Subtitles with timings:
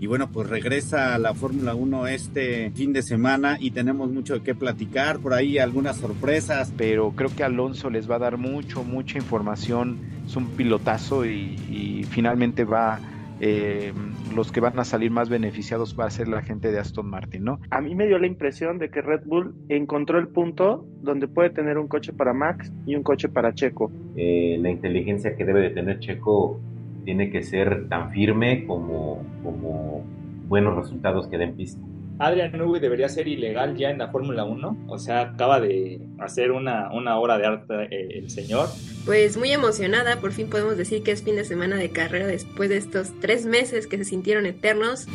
[0.00, 4.34] Y bueno, pues regresa a la Fórmula 1 este fin de semana y tenemos mucho
[4.34, 6.72] de qué platicar, por ahí algunas sorpresas.
[6.76, 11.56] Pero creo que Alonso les va a dar mucho, mucha información, es un pilotazo y,
[11.68, 13.00] y finalmente va
[13.40, 13.92] eh,
[14.34, 17.44] los que van a salir más beneficiados va a ser la gente de Aston Martin,
[17.44, 17.60] ¿no?
[17.70, 21.50] A mí me dio la impresión de que Red Bull encontró el punto donde puede
[21.50, 23.92] tener un coche para Max y un coche para Checo.
[24.16, 26.60] Eh, la inteligencia que debe de tener Checo
[27.08, 30.04] tiene que ser tan firme como, como
[30.46, 31.80] buenos resultados que den pista.
[32.18, 34.84] Adrian Newey debería ser ilegal ya en la Fórmula 1.
[34.88, 38.68] O sea, acaba de hacer una, una obra de arte eh, el señor.
[39.06, 42.68] Pues muy emocionada, por fin podemos decir que es fin de semana de carrera después
[42.68, 45.06] de estos tres meses que se sintieron eternos.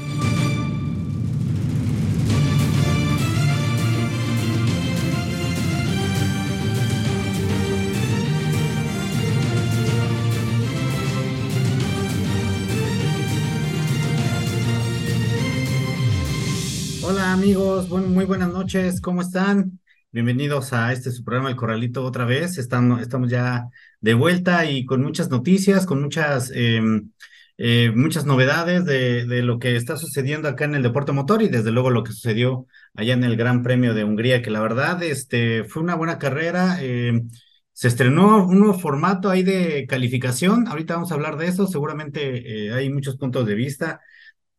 [17.34, 19.80] Hola amigos, muy buenas noches, ¿cómo están?
[20.12, 22.60] Bienvenidos a este su programa El Corralito otra vez.
[22.60, 23.70] Estamos, ya
[24.02, 27.10] de vuelta y con muchas noticias, con muchas, em,
[27.58, 31.50] eh, muchas novedades de, de, lo que está sucediendo acá en el deporte motor y
[31.50, 35.02] desde luego lo que sucedió allá en el Gran Premio de Hungría, que la verdad
[35.02, 36.84] este, fue una buena carrera.
[36.84, 37.32] Em,
[37.74, 40.68] se estrenó un nuevo formato ahí de calificación.
[40.68, 41.66] Ahorita vamos a hablar de eso.
[41.66, 44.02] Seguramente eh, hay muchos puntos de vista.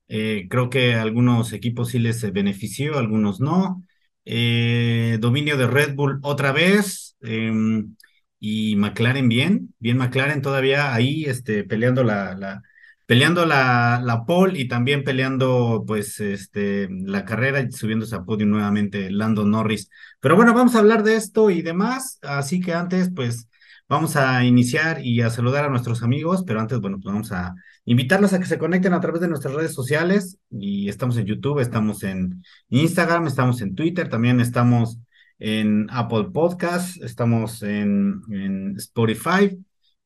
[0.08, 3.84] Eh, creo que algunos equipos sí les benefició, algunos no.
[4.24, 7.16] Eh, dominio de Red Bull otra vez.
[7.20, 7.96] Em,
[8.38, 12.62] y McLaren bien, bien McLaren todavía ahí este, peleando la,
[13.06, 18.46] peleando la, la pole y también peleando pues este la carrera y subiéndose a podio
[18.46, 19.90] nuevamente Lando Norris.
[20.20, 23.48] Pero bueno, vamos a hablar de esto y demás, así que antes pues
[23.88, 27.54] vamos a iniciar y a saludar a nuestros amigos, pero antes bueno, pues vamos a
[27.86, 31.60] Invitarlos a que se conecten a través de nuestras redes sociales y estamos en YouTube,
[31.60, 34.98] estamos en Instagram, estamos en Twitter, también estamos
[35.38, 39.58] en Apple Podcast, estamos en, Spotify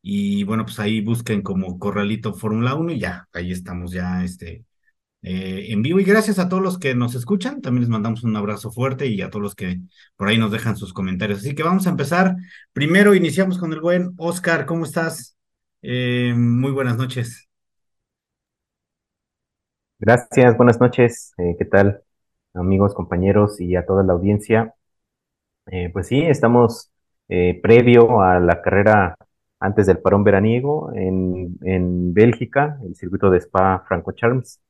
[0.02, 4.64] y bueno, pues ahí busquen como Corralito Fórmula 1 y ya, ahí estamos ya este,
[5.22, 8.34] eh, en vivo y gracias a todos los que nos escuchan, también les mandamos un
[8.36, 9.80] abrazo fuerte y a todos los que
[10.16, 11.40] por ahí nos dejan sus comentarios.
[11.40, 12.36] Así que vamos a empezar.
[12.72, 15.36] Primero iniciamos con el buen Oscar, ¿cómo estás?
[15.82, 17.47] Eh, muy buenas noches.
[20.00, 21.32] Gracias, buenas noches.
[21.38, 22.02] Eh, ¿Qué tal,
[22.54, 24.74] amigos, compañeros y a toda la audiencia?
[25.66, 26.90] Eh, pues sí, estamos
[27.28, 29.16] eh, previo a la carrera
[29.60, 34.60] antes del parón veraniego en, en Bélgica, el circuito de Spa Francorchamps,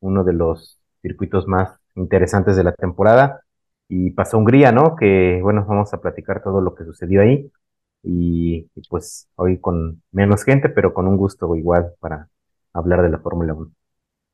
[0.00, 3.42] uno de los circuitos más interesantes de la temporada.
[3.88, 4.96] Y pasó Hungría, ¿no?
[4.96, 7.50] Que bueno, vamos a platicar todo lo que sucedió ahí.
[8.04, 12.28] Y, y pues hoy con menos gente, pero con un gusto igual para
[12.74, 13.72] hablar de la Fórmula 1.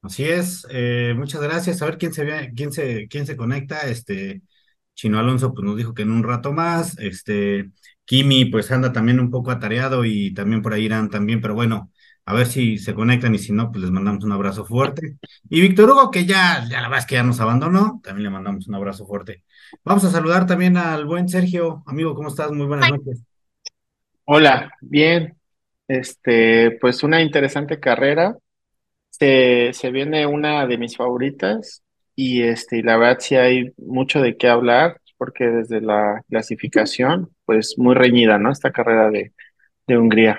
[0.07, 1.83] Así es, eh, muchas gracias.
[1.83, 3.81] A ver quién se ve, quién se, quién se conecta.
[3.89, 4.43] Este
[4.95, 6.99] Chino Alonso, pues nos dijo que en un rato más.
[6.99, 7.71] Este
[8.05, 11.91] Kimi, pues anda también un poco atareado y también por ahí irán también, pero bueno,
[12.25, 15.17] a ver si se conectan y si no, pues les mandamos un abrazo fuerte.
[15.51, 18.31] Y Víctor Hugo, que ya, ya la verdad es que ya nos abandonó, también le
[18.31, 19.43] mandamos un abrazo fuerte.
[19.85, 21.83] Vamos a saludar también al buen Sergio.
[21.87, 22.53] Amigo, ¿cómo estás?
[22.53, 23.23] Muy buenas noches.
[24.25, 25.37] Hola, bien.
[25.89, 28.37] Este, pues una interesante carrera.
[29.19, 31.83] Se, se viene una de mis favoritas
[32.15, 37.75] y este, la verdad sí hay mucho de qué hablar porque desde la clasificación, pues
[37.79, 38.51] muy reñida, ¿no?
[38.53, 39.33] Esta carrera de,
[39.87, 40.39] de Hungría.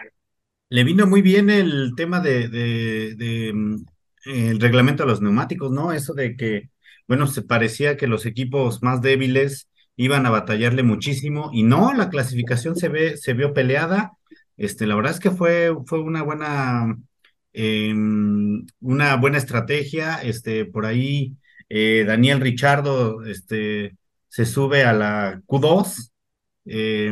[0.69, 3.85] Le vino muy bien el tema de, de, de mm,
[4.25, 5.93] el reglamento de los neumáticos, ¿no?
[5.93, 6.69] Eso de que,
[7.07, 12.09] bueno, se parecía que los equipos más débiles iban a batallarle muchísimo y no, la
[12.09, 14.11] clasificación se ve, se vio peleada.
[14.57, 16.97] Este, la verdad es que fue, fue una buena
[17.59, 17.91] eh,
[18.81, 20.21] una buena estrategia.
[20.21, 21.35] Este, por ahí
[21.69, 23.97] eh, Daniel Richardo este,
[24.27, 26.11] se sube a la Q2.
[26.65, 27.11] Eh,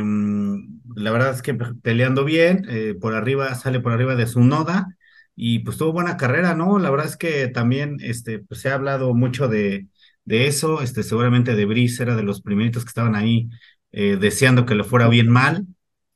[0.94, 4.86] la verdad es que peleando bien, eh, por arriba, sale por arriba de su noda
[5.34, 6.78] y pues tuvo buena carrera, ¿no?
[6.78, 9.88] La verdad es que también este, pues, se ha hablado mucho de,
[10.24, 10.80] de eso.
[10.82, 13.48] Este, seguramente de Brice era de los primeritos que estaban ahí
[13.92, 15.66] deseando que le fuera bien mal.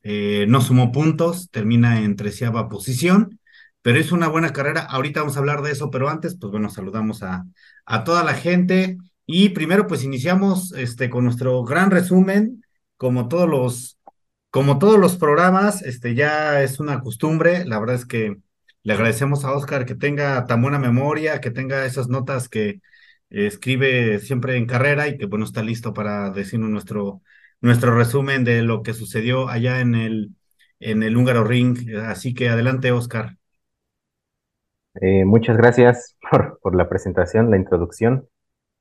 [0.02, 3.39] no sumó puntos, termina en treceava posición
[3.82, 4.82] pero es una buena carrera.
[4.82, 7.46] Ahorita vamos a hablar de eso, pero antes, pues bueno, saludamos a,
[7.86, 8.98] a toda la gente.
[9.26, 12.64] Y primero, pues iniciamos este, con nuestro gran resumen,
[12.96, 13.98] como todos los,
[14.50, 17.64] como todos los programas, este, ya es una costumbre.
[17.64, 18.36] La verdad es que
[18.82, 22.80] le agradecemos a Oscar que tenga tan buena memoria, que tenga esas notas que
[23.30, 27.22] escribe siempre en carrera y que bueno, está listo para decirnos nuestro,
[27.60, 30.30] nuestro resumen de lo que sucedió allá en el,
[30.80, 31.78] en el húngaro ring.
[32.06, 33.36] Así que adelante, Oscar.
[34.94, 38.28] Eh, muchas gracias por, por, la presentación, la introducción.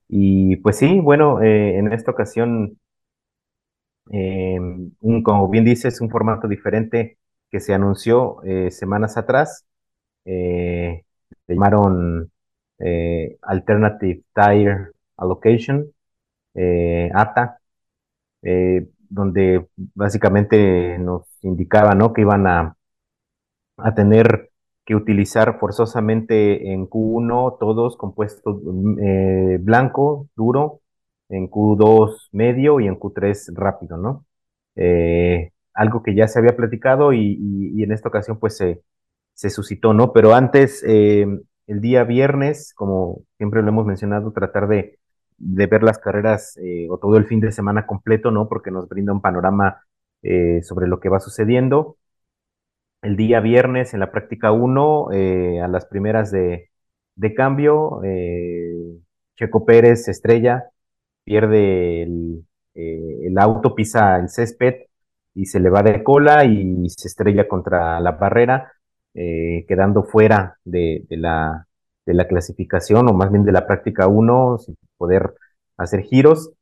[0.10, 2.80] Y pues sí, bueno, eh, en esta ocasión,
[4.12, 4.58] eh,
[5.02, 7.18] un, como bien dices, un formato diferente
[7.52, 8.38] que se anunció
[8.70, 9.66] semanas atrás.
[10.26, 11.04] se
[11.48, 12.32] llamaron
[13.42, 15.92] Alternative Tire Allocation,
[17.14, 17.60] ATA,
[19.10, 22.14] donde básicamente nos indicaba ¿no?
[22.14, 22.76] que iban a,
[23.78, 24.49] a tener
[24.90, 28.60] que utilizar forzosamente en Q1 todos compuestos
[29.00, 30.82] eh, blanco, duro,
[31.30, 34.26] en Q2 medio y en Q3 rápido, ¿no?
[34.76, 38.82] Eh, algo que ya se había platicado y, en esta ocasión pues se,
[39.36, 40.12] se suscitó, ¿no?
[40.12, 41.28] Pero antes, eh,
[41.68, 44.98] el día viernes, como siempre lo hemos mencionado, tratar de,
[45.38, 46.58] de ver las carreras
[46.90, 48.50] o todo el fin de semana completo, ¿no?
[48.50, 49.84] Porque nos brinda un panorama
[50.64, 51.98] sobre lo que va sucediendo
[53.02, 56.70] el día viernes en la práctica 1, eh, a las primeras de,
[57.36, 58.98] cambio, eh,
[59.36, 60.70] Checo Pérez estrella,
[61.24, 64.88] pierde el, eh, el, auto, pisa el césped
[65.36, 68.74] y se le va de cola y se estrella contra la barrera,
[69.14, 71.68] quedando fuera de, la,
[72.06, 75.34] de, la, clasificación o más bien de la práctica 1 sin poder
[75.78, 76.54] hacer giros.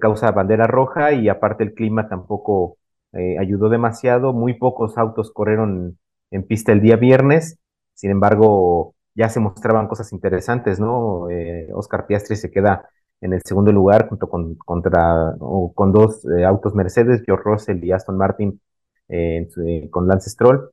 [0.00, 2.78] causa bandera roja y aparte el clima tampoco
[3.12, 4.32] eh, ayudó demasiado.
[4.32, 5.98] Muy pocos autos corrieron
[6.30, 7.58] en pista el día viernes,
[7.94, 11.28] sin embargo, ya se mostraban cosas interesantes, ¿no?
[11.30, 12.88] Eh, Oscar Piastri se queda
[13.20, 15.34] en el segundo lugar junto con, contra,
[15.74, 18.60] con dos eh, autos Mercedes, George Russell y Aston Martin
[19.90, 20.70] con Lance Stroll.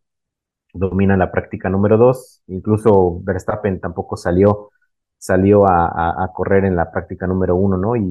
[0.73, 2.41] Dominan la práctica número dos.
[2.47, 4.69] Incluso Verstappen tampoco salió,
[5.17, 7.95] salió a, correr en la práctica número uno, ¿no?
[7.97, 8.01] Y,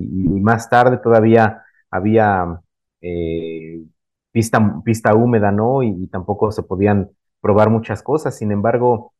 [0.42, 2.60] más tarde todavía había
[4.38, 5.82] pista, pista húmeda, ¿no?
[5.82, 8.36] Y, tampoco se podían probar muchas cosas.
[8.36, 9.12] Sin embargo,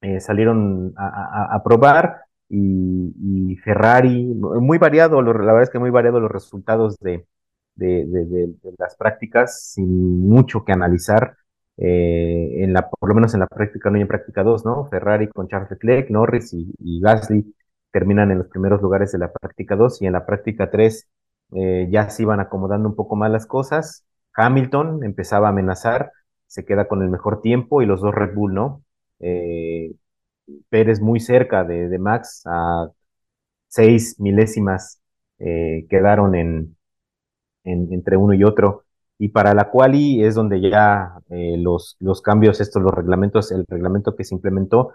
[0.00, 6.30] eh, salieron a, probar y, Ferrari, muy variado, la verdad es que muy variado los
[6.30, 7.26] resultados de,
[7.74, 11.36] de, las prácticas, sin mucho que analizar.
[11.78, 14.86] Eh, en la, por lo menos en la práctica 1 y en práctica 2, ¿no?
[14.86, 17.54] Ferrari con Charles Leclerc, Norris y, y Gasly
[17.92, 21.06] terminan en los primeros lugares de la práctica 2 y en la práctica 3
[21.52, 24.05] eh, ya se iban acomodando un poco más las cosas.
[24.36, 26.12] Hamilton empezaba a amenazar,
[26.46, 28.82] se queda con el mejor tiempo y los dos Red Bull, ¿no?
[29.20, 29.94] Eh,
[30.68, 32.88] Pérez muy cerca de, Max, a
[33.68, 35.00] seis milésimas
[35.38, 36.76] eh, quedaron en,
[37.64, 38.84] entre uno y otro.
[39.18, 44.14] Y para la quali es donde ya los, los cambios, estos, los reglamentos, el reglamento
[44.14, 44.94] que se implementó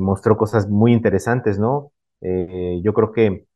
[0.00, 1.92] mostró cosas muy interesantes, ¿no?
[2.20, 3.48] yo creo que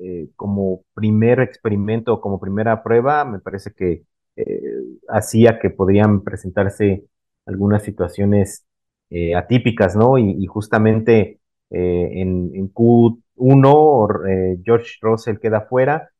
[0.00, 4.04] eh, como primer experimento, como primera prueba, me parece que eh,
[5.08, 7.04] hacía que podrían presentarse
[7.46, 8.66] algunas situaciones
[9.10, 10.18] eh, atípicas, ¿no?
[10.18, 11.40] Y, justamente
[11.70, 16.10] en, Q1 George Russell queda fuera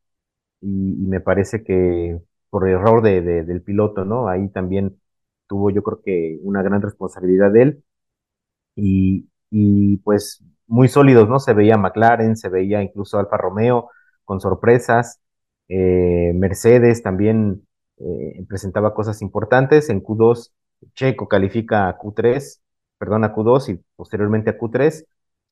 [0.60, 2.18] y, me parece que
[2.50, 4.28] por error de, del piloto, ¿no?
[4.28, 4.98] Ahí también
[5.48, 7.84] tuvo yo creo que una gran responsabilidad de él
[9.50, 11.38] y, pues muy sólidos, ¿no?
[11.40, 13.90] Se veía McLaren, se veía incluso Alfa Romeo
[14.24, 15.20] con sorpresas,
[15.68, 17.66] eh, Mercedes también
[18.00, 20.52] eh, presentaba cosas importantes, en Q2
[20.94, 22.60] Checo califica a Q3,
[22.98, 25.06] perdón, a Q2 y posteriormente a Q3,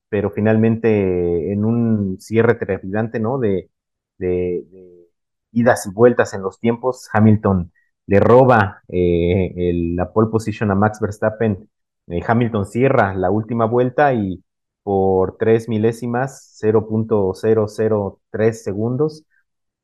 [0.09, 3.39] pero finalmente en un cierre trepidante, ¿no?
[3.39, 3.69] De,
[4.17, 4.65] de,
[5.51, 7.71] idas y vueltas en los tiempos, Hamilton
[8.05, 11.67] le roba eh, la pole position a Max Verstappen,
[12.25, 14.43] Hamilton cierra la última vuelta y
[14.83, 19.25] por tres milésimas, 0.003 segundos.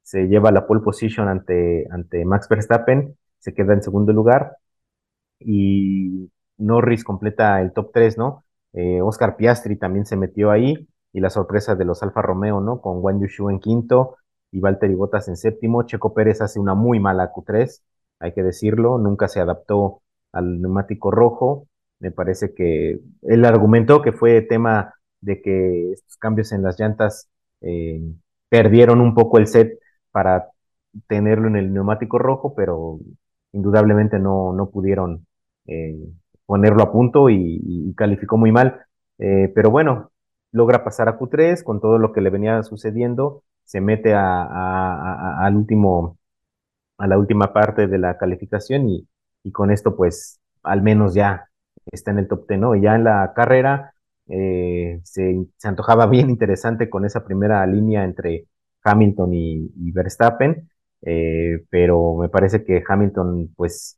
[0.03, 4.57] Se lleva la pole position ante, ante Max Verstappen, se queda en segundo lugar
[5.39, 8.43] y Norris completa el top 3, ¿no?
[8.73, 12.81] Eh, Oscar Piastri también se metió ahí y la sorpresa de los Alfa Romeo, ¿no?
[12.81, 14.17] Con Juan Yushu en quinto
[14.51, 15.83] y Valtteri Bottas en séptimo.
[15.83, 17.81] Checo Pérez hace una muy mala Q3,
[18.19, 21.67] hay que decirlo, nunca se adaptó al neumático rojo
[22.03, 27.29] me parece que él argumentó que fue tema de que estos cambios en las llantas
[27.61, 28.01] eh,
[28.49, 29.79] perdieron un poco el set
[30.13, 30.51] para
[31.07, 32.99] tenerlo en el neumático rojo, pero
[33.51, 35.25] indudablemente no, no pudieron
[35.67, 35.97] eh,
[36.45, 38.85] ponerlo a punto y, calificó muy mal.
[39.19, 40.11] Eh, pero bueno,
[40.51, 45.55] logra pasar a Q3 con todo lo que le venía sucediendo, se mete a, al
[45.55, 46.17] último,
[46.97, 49.07] a la última parte de la calificación y,
[49.51, 51.49] con esto pues al menos ya
[51.91, 52.75] está en el top 10, ¿no?
[52.75, 53.93] Y ya en la carrera
[54.27, 58.45] eh, se, antojaba bien interesante con esa primera línea entre
[58.83, 60.69] Hamilton y, Verstappen,
[61.01, 63.97] eh, pero me parece que Hamilton pues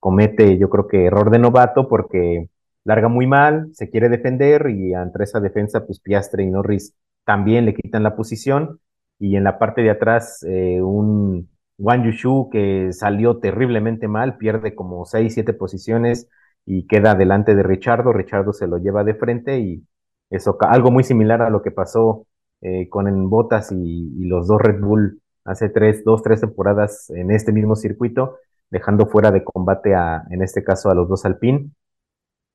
[0.00, 2.48] comete yo creo que error de novato porque
[2.84, 7.66] larga muy mal, se quiere defender y entre esa defensa, pues Piastre y Norris también
[7.66, 8.80] le quitan la posición.
[9.18, 14.74] Y en la parte de atrás eh, un Wang Yushu que salió terriblemente mal, pierde
[14.74, 16.28] como 6, 7 posiciones
[16.64, 19.84] y queda delante de Richardo, Richardo se lo lleva de frente y
[20.30, 22.26] eso, algo muy similar a lo que pasó
[22.60, 27.52] eh, con Botas y, los dos Red Bull hace tres, dos, tres temporadas en este
[27.52, 28.38] mismo circuito,
[28.70, 31.70] dejando fuera de combate a, en este caso, a los dos Alpine.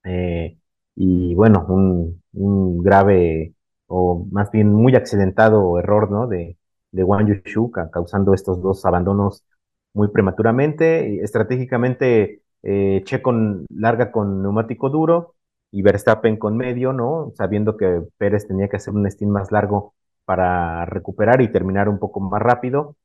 [0.03, 0.57] Eh,
[0.95, 3.53] y bueno, un, un, grave
[3.87, 6.27] o más bien muy accidentado error, ¿no?
[6.27, 6.57] De,
[6.91, 9.45] de Wang Yushu, causando estos dos abandonos
[9.93, 11.23] muy prematuramente.
[11.23, 13.33] Estratégicamente, eh, Checo
[13.69, 15.35] larga con neumático duro
[15.71, 17.31] y Verstappen con medio, ¿no?
[17.35, 21.99] Sabiendo que Pérez tenía que hacer un stint más largo para recuperar y terminar un
[21.99, 22.95] poco más rápido.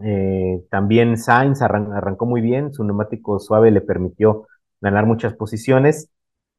[0.00, 4.46] Eh, también Sainz arrancó muy bien, su neumático suave le permitió
[4.80, 6.10] ganar muchas posiciones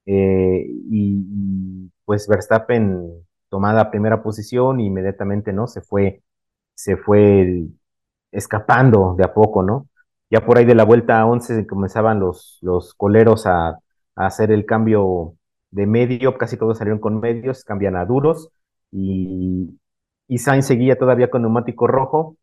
[0.06, 6.24] eh, y, pues Verstappen tomada primera posición inmediatamente no se fue
[6.76, 7.68] se fue
[8.32, 9.88] escapando de a poco no
[10.30, 13.80] ya por ahí de la vuelta 11 comenzaban los los coleros a,
[14.28, 15.36] hacer el cambio
[15.72, 18.50] de medio casi todos salieron con medios cambian a duros
[18.92, 19.80] y,
[20.28, 22.38] y Sainz seguía todavía con neumático rojo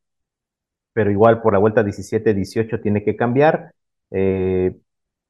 [0.92, 3.74] pero igual por la vuelta 17-18 tiene que cambiar
[4.10, 4.74] eh,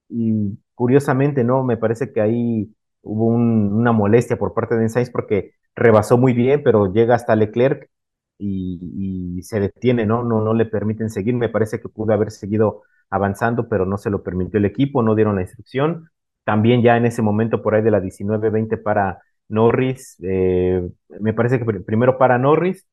[0.09, 1.65] y curiosamente, ¿no?
[1.65, 6.63] Me parece que ahí hubo una molestia por parte de Sainz porque rebasó muy bien,
[6.63, 7.91] pero llega hasta Leclerc
[8.39, 10.23] y, se detiene, ¿no?
[10.25, 10.41] ¿no?
[10.43, 11.35] No le permiten seguir.
[11.35, 15.15] Me parece que pudo haber seguido avanzando, pero no se lo permitió el equipo, no
[15.15, 16.11] dieron la instrucción.
[16.47, 20.89] También ya en ese momento, por ahí de la 19-20 para Norris, eh,
[21.21, 22.87] me parece que primero para Norris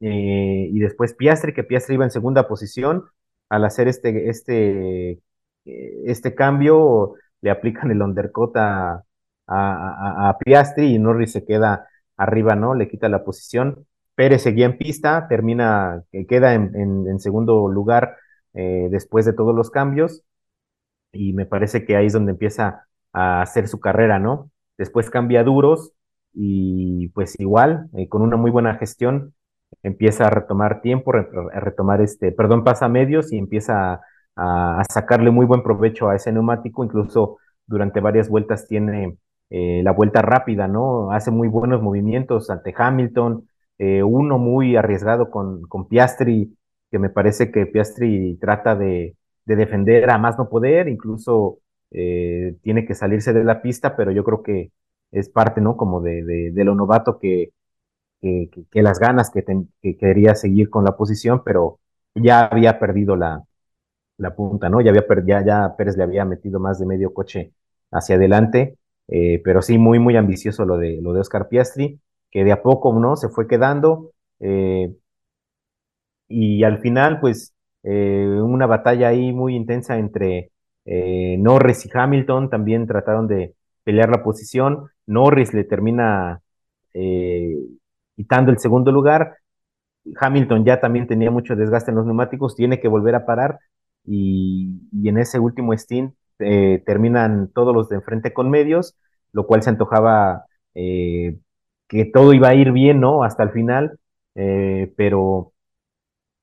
[0.00, 3.04] eh, y después Piastri, que Piastri iba en segunda posición
[3.48, 5.20] al hacer este, este
[5.64, 9.04] este cambio le aplican el undercut a,
[10.44, 12.74] Piastri y Norris se queda arriba, ¿no?
[12.74, 13.86] Le quita la posición.
[14.14, 18.16] Pérez seguía en pista, termina, queda en, segundo lugar
[18.54, 20.22] eh, después de todos los cambios
[21.12, 24.50] y me parece que ahí es donde empieza a hacer su carrera, ¿no?
[24.78, 25.92] Después cambia duros
[26.34, 29.34] y pues igual, eh, con una muy buena gestión,
[29.82, 34.00] empieza a retomar tiempo, a retomar este, perdón, pasa medios y empieza a
[34.36, 39.16] a, sacarle muy buen provecho a ese neumático, incluso durante varias vueltas tiene
[39.50, 41.12] eh, la vuelta rápida, ¿no?
[41.12, 46.56] Hace muy buenos movimientos ante Hamilton, eh, uno muy arriesgado con, con Piastri,
[46.90, 51.58] que me parece que Piastri trata de, defender a más no poder, incluso
[51.90, 54.72] eh, tiene que salirse de la pista, pero yo creo que
[55.10, 55.76] es parte, ¿no?
[55.76, 56.22] Como de,
[56.52, 57.52] de, lo novato que,
[58.20, 59.44] que, que las ganas que,
[59.82, 61.80] que, quería seguir con la posición, pero
[62.14, 63.44] ya había perdido la,
[64.18, 64.80] la punta, ¿no?
[64.80, 67.52] Ya, había, ya, ya Pérez le había metido más de medio coche
[67.90, 72.44] hacia adelante, eh, pero sí, muy, muy ambicioso lo de, lo de Oscar Piastri, que
[72.44, 73.16] de a poco, ¿no?
[73.16, 74.94] Se fue quedando, eh,
[76.28, 77.51] y al final, pues,
[77.82, 80.50] eh, una batalla ahí muy intensa entre
[80.84, 86.40] Norris y Hamilton, también trataron de pelear la posición, Norris le termina
[88.16, 89.36] quitando el segundo lugar,
[90.20, 93.60] Hamilton ya también tenía mucho desgaste en los neumáticos, tiene que volver a parar,
[94.04, 98.96] y, en ese último stint eh, terminan todos los de enfrente con medios,
[99.32, 101.38] lo cual se antojaba eh,
[101.88, 103.24] que todo iba a ir bien, ¿no?
[103.24, 103.98] Hasta el final,
[104.34, 105.51] eh, pero,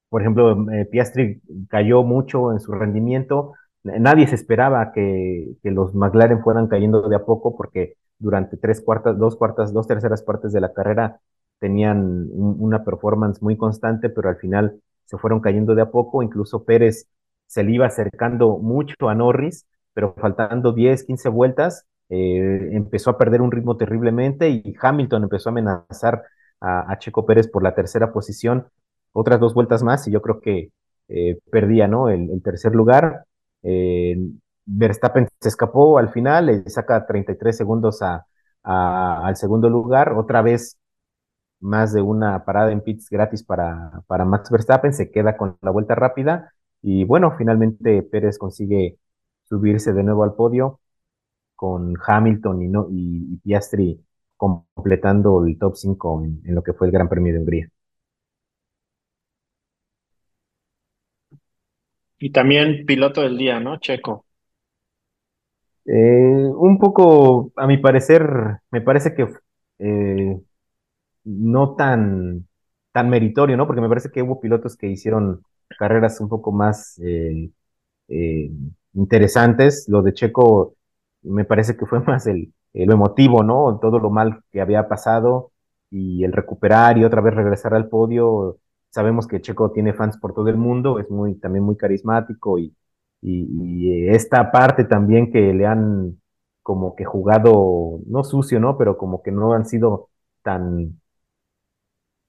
[0.10, 6.68] por ejemplo, Piastri cayó mucho en su rendimiento, nadie se esperaba que, los McLaren fueran
[6.68, 10.74] cayendo de a poco porque durante tres cuartas, dos cuartas, dos terceras partes de la
[10.74, 11.20] carrera
[11.60, 16.64] tenían una performance muy constante, pero al final se fueron cayendo de a poco, incluso
[16.64, 17.08] Pérez
[17.48, 23.18] se le iba acercando mucho a Norris, pero faltando 10, 15 vueltas, eh, empezó a
[23.18, 26.24] perder un ritmo terriblemente y Hamilton empezó a amenazar
[26.62, 28.68] a, Checo Pérez por la tercera posición,
[29.14, 30.72] otras dos vueltas más y yo creo que
[31.08, 32.10] eh, perdía ¿no?
[32.10, 33.26] el, tercer lugar.
[33.64, 34.18] Eh,
[34.66, 38.26] Verstappen se escapó al final, le saca 33 segundos a,
[38.64, 40.78] al segundo lugar, otra vez
[41.60, 45.72] más de una parada en pits gratis para, para Max Verstappen, se queda con la
[45.72, 49.00] vuelta rápida y bueno, finalmente Pérez consigue
[49.50, 50.80] subirse de nuevo al podio
[51.56, 54.02] con Hamilton y, no, y, Piastri
[54.38, 57.70] completando el top 5 en, lo que fue el Gran Premio de Hungría.
[62.20, 63.80] Y también piloto del día, ¿no?
[63.80, 64.26] Checo.
[65.86, 68.24] Eh, un poco, a mi parecer,
[68.72, 69.28] me parece que
[69.80, 70.40] eh,
[71.26, 72.48] no tan,
[72.94, 73.68] tan meritorio, ¿no?
[73.68, 75.44] Porque me parece que hubo pilotos que hicieron
[75.80, 77.52] carreras un poco más eh,
[78.10, 78.52] eh,
[78.94, 79.88] interesantes.
[79.90, 80.76] Lo de Checo
[81.24, 83.80] me parece que fue más el, el emotivo, ¿no?
[83.82, 85.52] Todo lo mal que había pasado
[85.92, 88.60] y el recuperar y otra vez regresar al podio.
[88.90, 92.76] Sabemos que Checo tiene fans por todo el mundo, es muy, también muy carismático y,
[93.22, 93.48] y,
[94.08, 96.20] y esta parte también que le han
[96.64, 98.78] como que jugado, no sucio, ¿no?
[98.78, 100.10] Pero como que no han sido
[100.44, 101.00] tan,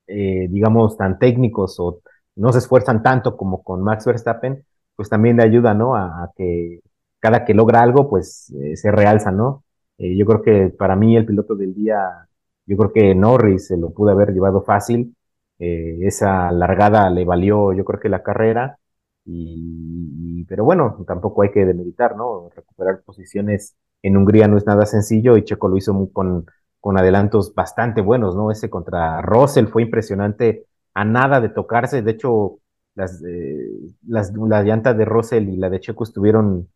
[0.06, 2.00] eh, digamos, tan técnicos o
[2.36, 4.64] no se esfuerzan tanto como con Max Verstappen,
[4.96, 5.94] pues también le ayuda, ¿no?
[5.94, 6.80] A, a que
[7.18, 9.64] cada que logra algo, pues eh, se realza, ¿no?
[9.98, 12.26] Eh, yo creo que para mí el piloto del día,
[12.66, 15.14] yo creo que Norris se lo pudo haber llevado fácil.
[15.60, 18.78] Eh, esa largada le valió, yo creo que la carrera.
[19.26, 22.50] Y, pero bueno, tampoco hay que demeritar, ¿no?
[22.54, 26.46] Recuperar posiciones en Hungría no es nada sencillo y Checo lo hizo muy con,
[26.80, 28.50] con adelantos bastante buenos, ¿no?
[28.50, 32.02] Ese contra Russell fue impresionante a nada de tocarse.
[32.02, 32.60] De hecho,
[32.94, 33.70] las, eh,
[34.08, 36.68] las, la llanta de Russell y la de Checo estuvieron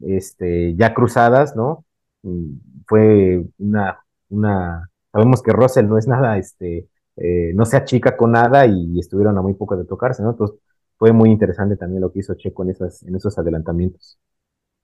[0.00, 1.84] este, ya cruzadas, ¿no?
[2.86, 3.98] Fue una,
[4.30, 8.98] una, sabemos que Russell no es nada, este, eh, no se achica con nada y
[8.98, 10.30] estuvieron a muy poco de tocarse, ¿no?
[10.30, 10.58] Entonces
[10.98, 14.18] fue muy interesante también lo que hizo Checo en, esas, en esos adelantamientos.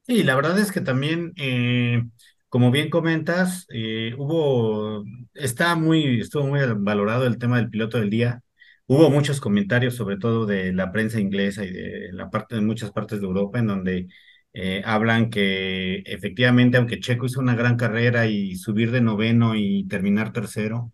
[0.06, 2.02] Sí, la verdad es que también, eh,
[2.49, 5.04] como bien comentas, eh, hubo,
[5.35, 8.42] está muy, estuvo muy valorado el tema del piloto del día.
[8.87, 12.90] Hubo muchos comentarios, sobre todo de la prensa inglesa y de la parte de muchas
[12.90, 14.08] partes de Europa, en donde
[14.54, 19.87] eh, hablan que efectivamente, aunque Checo hizo una gran carrera y subir de noveno y
[19.88, 20.90] terminar tercero,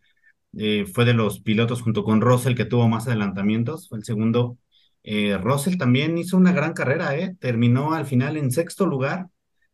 [0.59, 4.59] eh, fue de los pilotos junto con Russell que tuvo más adelantamientos, fue el segundo.
[5.03, 7.37] Eh, Russell también hizo una gran carrera, ¿eh?
[7.41, 9.29] terminó al final en sexto lugar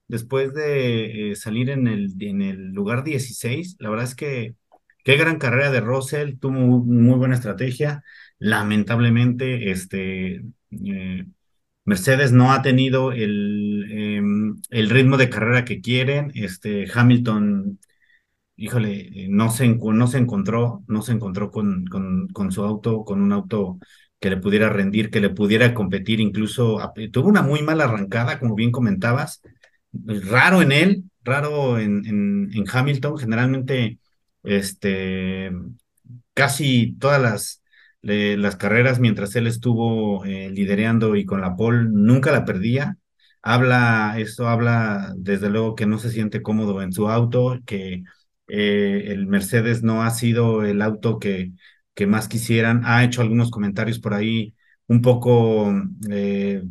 [0.09, 3.77] después de salir en el, lugar 16.
[3.79, 4.57] La verdad es que
[5.05, 8.03] qué gran carrera de Russell, tuvo muy, buena estrategia.
[8.39, 10.43] Lamentablemente, este,
[11.85, 14.23] Mercedes no ha tenido el, eh,
[14.71, 16.31] el, ritmo de carrera que quieren.
[16.35, 17.81] Este Hamilton,
[18.61, 23.23] híjole, no se, no se encontró, no se encontró con, con, con, su auto, con
[23.23, 23.79] un auto
[24.21, 26.79] que le pudiera rendir, que le pudiera competir, incluso
[27.11, 29.41] tuvo una muy mala arrancada, como bien comentabas,
[29.93, 33.99] raro en él, raro en, en, Hamilton, generalmente
[34.43, 35.51] este,
[36.35, 37.63] casi todas las
[38.03, 42.97] las carreras mientras él estuvo eh, liderando y con la pole nunca la perdía.
[43.43, 48.05] Habla, esto habla desde luego que no se siente cómodo en su auto, que
[48.51, 51.53] eh, el Mercedes no ha sido el auto que,
[52.09, 52.83] más quisieran.
[52.87, 54.55] Ha hecho algunos comentarios por ahí
[54.87, 55.71] un poco,
[56.11, 56.63] eh,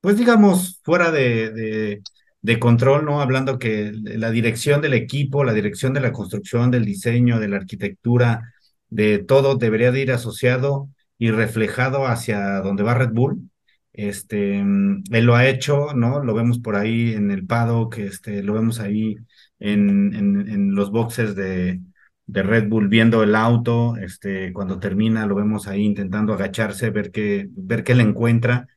[0.00, 2.02] pues digamos, fuera de, de,
[2.42, 3.22] de, control, ¿no?
[3.22, 7.56] Hablando que la dirección del equipo, la dirección de la construcción, del diseño, de la
[7.56, 8.52] arquitectura,
[8.90, 13.50] de todo debería de ir asociado y reflejado hacia donde va Red Bull.
[13.98, 16.22] Este, mm, él lo ha hecho, ¿no?
[16.22, 19.16] Lo vemos por ahí en el paddock, este, lo vemos ahí
[19.58, 21.80] en, en, los boxes de,
[22.26, 27.10] de, Red Bull viendo el auto, este, cuando termina lo vemos ahí intentando agacharse, ver
[27.10, 28.68] qué, ver qué le encuentra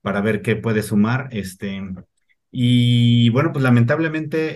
[0.00, 1.82] para ver qué puede sumar, este,
[2.50, 4.54] y bueno, pues lamentablemente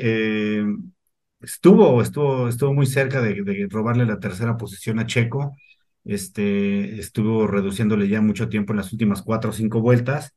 [0.61, 0.65] eh,
[1.41, 5.55] estuvo, estuvo, estuvo muy cerca de, robarle la tercera posición a Checo.
[6.05, 10.35] Este, estuvo reduciéndole ya mucho tiempo en las últimas cuatro o cinco vueltas.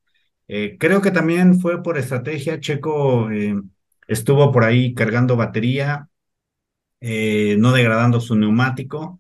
[0.48, 2.60] Eh, creo que también fue por estrategia.
[2.60, 3.56] Checo eh,
[4.08, 6.10] estuvo por ahí cargando batería,
[7.02, 9.20] eh, no degradando su neumático.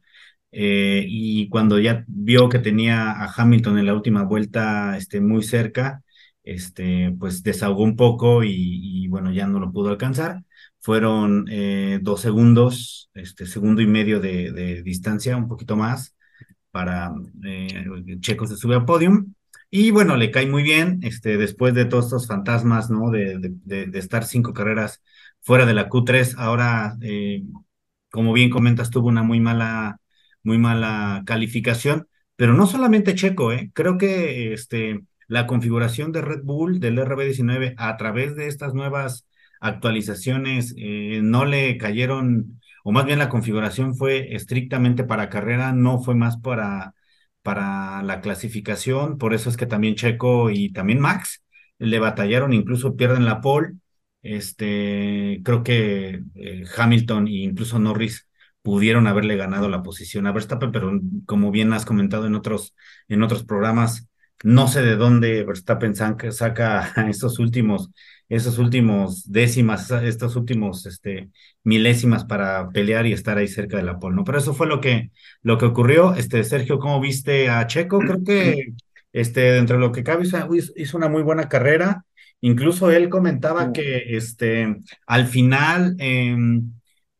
[0.51, 5.43] Eh, y cuando ya vio que tenía a Hamilton en la última vuelta este, muy
[5.43, 6.03] cerca,
[6.43, 10.43] este, pues desahogó un poco y, bueno, ya no lo pudo alcanzar
[10.79, 11.45] fueron
[12.01, 16.15] dos segundos, este segundo y medio de, de distancia, un poquito más,
[16.77, 17.11] para
[17.43, 19.33] eh, Checo se sube al podium.
[19.71, 23.09] Y bueno, le cae muy bien, este, después de todos estos fantasmas, ¿no?
[23.09, 25.01] De, de, de estar cinco carreras
[25.41, 27.41] fuera de la Q3, ahora, eh,
[28.11, 29.99] como bien comentas, tuvo una muy mala,
[30.43, 33.71] muy mala calificación, pero no solamente Checo, ¿eh?
[33.73, 39.25] Creo que este, la configuración de Red Bull del RB19 a través de estas nuevas
[39.59, 45.99] actualizaciones eh, no le cayeron, o más bien la configuración fue estrictamente para carrera, no
[45.99, 46.93] fue más para,
[47.41, 51.43] para la clasificación, por eso es que también Checo y también Max
[51.79, 53.73] le batallaron, incluso pierden la pole.
[54.21, 58.29] Este, creo que eh, Hamilton e incluso Norris
[58.61, 62.73] pudieron haberle ganado la posición a Verstappen, pero como bien has comentado en otros,
[63.09, 64.06] en otros programas,
[64.43, 67.91] no sé de dónde Verstappen saca, saca estos últimos
[68.29, 71.29] esos últimos décimas, estos últimos este,
[71.63, 74.25] milésimas para pelear y estar ahí cerca de la pole, ¿no?
[74.25, 75.11] Pero eso fue lo que,
[75.43, 76.13] lo que ocurrió.
[76.13, 77.99] Este, Sergio, ¿cómo viste a Checo?
[77.99, 78.73] Creo que
[79.13, 80.37] este, dentro de lo que cabe hizo,
[80.75, 82.03] hizo una muy buena carrera
[82.41, 86.73] Incluso él comentaba que este, al final em,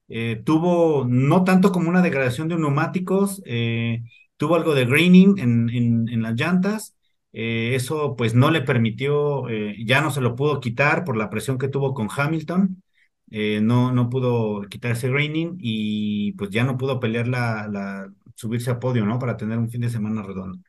[0.08, 4.04] eh, tuvo no tanto como una degradación de neumáticos, eh,
[4.38, 5.70] tuvo algo de graining en,
[6.10, 6.96] en, las llantas.
[7.40, 9.46] Eh, eso pues no le permitió,
[9.86, 12.82] ya no se lo pudo quitar por la presión que tuvo con Hamilton.
[13.62, 18.72] no, no pudo quitar ese graining y pues ya no pudo pelear la, la, subirse
[18.72, 19.20] a podio, ¿no?
[19.20, 20.60] Para tener un fin de semana redondo.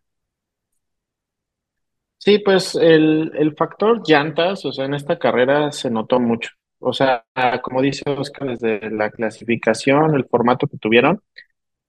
[2.19, 6.51] Sí, pues el, el factor llantas, o sea, en esta carrera se notó mucho.
[6.81, 7.25] O sea,
[7.63, 11.21] como dice Oscar, desde la clasificación, el formato que tuvieron.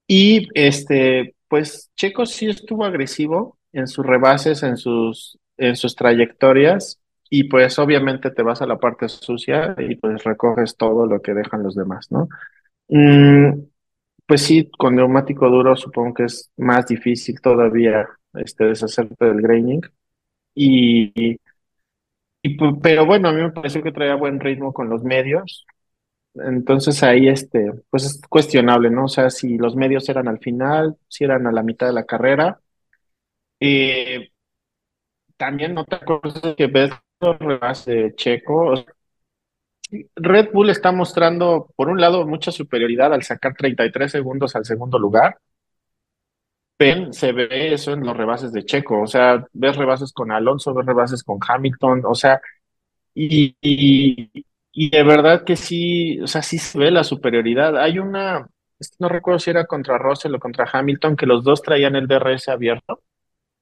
[0.07, 6.99] Y este, pues Checo sí estuvo agresivo en sus rebases, en sus, en sus trayectorias.
[7.29, 11.33] Y pues obviamente te vas a la parte sucia y pues recoges todo lo que
[11.33, 12.27] dejan los demás, ¿no?
[12.89, 13.61] Mm,
[14.27, 19.81] pues sí, con neumático duro supongo que es más difícil todavía este, deshacerte del graining.
[20.55, 21.39] Y,
[22.81, 25.65] pero bueno, a mí me pareció que traía buen ritmo con los medios.
[26.35, 29.05] Entonces ahí, este, pues es cuestionable, ¿no?
[29.05, 32.05] O sea, si los medios eran al final, si eran a la mitad de la
[32.05, 32.61] carrera.
[33.59, 34.31] Eh,
[35.37, 38.73] también otra cosa que ves los de Checo.
[40.15, 44.99] Red Bull está mostrando, por un lado, mucha superioridad al sacar 33 segundos al segundo
[44.99, 45.37] lugar
[47.11, 50.85] se ve eso en los rebases de Checo, o sea, ves rebases con Alonso, ves
[50.85, 52.41] rebases con Hamilton, o sea,
[53.13, 57.77] y, y, de verdad que sí, o sea, sí se ve la superioridad.
[57.77, 58.47] Hay una,
[58.99, 62.49] no recuerdo si era contra Russell o contra Hamilton, que los dos traían el DRS
[62.49, 63.01] abierto,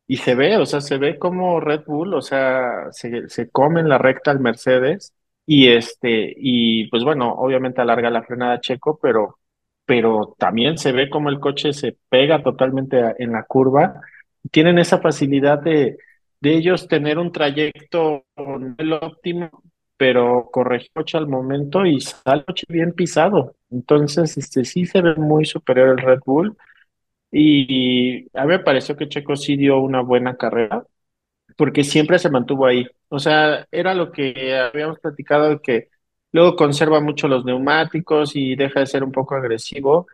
[0.08, 3.82] y se ve, o sea, se ve como Red Bull, o sea, se, se come
[3.82, 5.14] en la recta al Mercedes,
[5.46, 9.38] y este, y pues bueno, obviamente alarga la frenada Checo, pero
[9.86, 14.02] pero también se ve como el coche se pega totalmente en la curva.
[14.52, 15.98] Tienen esa facilidad de,
[16.42, 18.26] de ellos tener un trayecto
[18.78, 19.50] el óptimo,
[19.96, 23.56] pero corregir coche al momento y sale bien pisado.
[23.72, 26.58] Entonces, este sí se ve muy superior el Red Bull.
[27.32, 30.86] Y a mí me pareció que Checo sí dio una buena carrera,
[31.58, 32.86] porque siempre se mantuvo ahí.
[33.10, 35.90] O sea, era lo que habíamos platicado que
[36.32, 40.08] Luego conserva mucho los neumáticos y deja de ser un poco agresivo.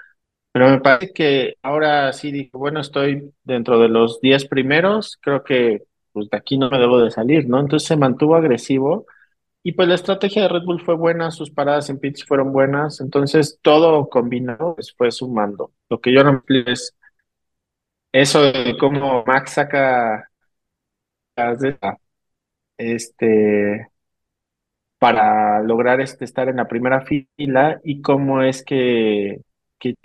[0.52, 5.43] Pero me parece que ahora sí dijo, bueno, estoy dentro de los 10 primeros, creo
[5.43, 7.60] que pues de aquí no me debo de salir, ¿no?
[7.60, 9.08] Entonces se mantuvo agresivo
[9.63, 13.02] y pues la estrategia de Red Bull fue buena, sus paradas en pits fueron buenas,
[13.02, 15.71] entonces todo combinado pues, fue sumando.
[15.89, 16.95] Lo que yo no es
[18.13, 20.30] eso de cómo Max saca
[22.78, 23.88] este
[24.99, 29.41] para lograr este, estar en la primera fila y cómo es que,
[29.78, 29.95] que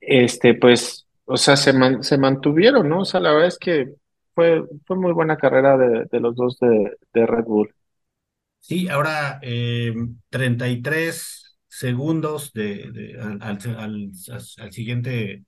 [0.00, 3.00] este, pues, o sea, se, se mantuvieron, ¿no?
[3.00, 3.94] O sea, la verdad es que
[4.32, 7.74] fue, fue muy buena carrera de, de los dos de, de, Red Bull.
[8.60, 9.92] Sí, ahora eh,
[10.30, 14.12] 33 segundos de, al, al,
[14.58, 15.44] al, siguiente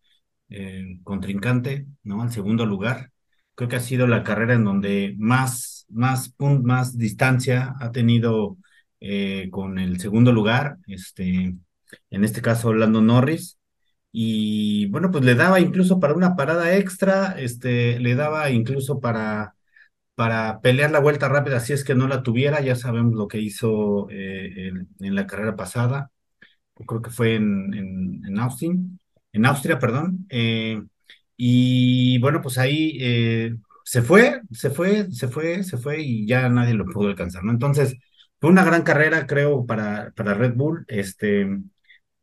[0.51, 2.23] eh, contrincante, ¿no?
[2.23, 3.13] Al segundo lugar.
[3.55, 8.57] Creo que ha sido la carrera en donde más más, más distancia ha tenido
[9.01, 11.55] eh, con el segundo lugar, este,
[12.11, 13.59] en este caso Lando Norris,
[14.13, 19.55] y bueno, pues le daba incluso para una parada extra, este, le daba incluso para,
[20.15, 23.41] para pelear la vuelta rápida si es que no la tuviera, ya sabemos lo que
[23.41, 26.11] hizo eh, en, la carrera pasada,
[26.87, 27.75] creo que fue en,
[28.27, 29.00] en, Austin,
[29.33, 30.83] en Austria, perdón, eh,
[31.37, 32.99] y bueno, pues ahí
[33.85, 37.53] se fue, se fue, se fue, se fue y ya nadie lo pudo alcanzar, ¿no?
[37.53, 37.97] Entonces,
[38.41, 40.85] fue una gran carrera, creo, para, para Red Bull.
[40.89, 41.49] Este,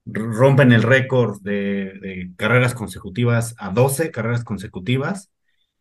[0.06, 5.32] rompen el récord de, carreras consecutivas a 12 carreras consecutivas.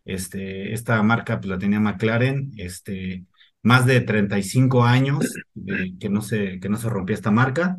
[0.04, 3.24] Este, esta marca pues, la tenía McLaren, este,
[3.62, 5.34] más de 35 años
[6.00, 7.78] que, no se, que no se rompía esta marca.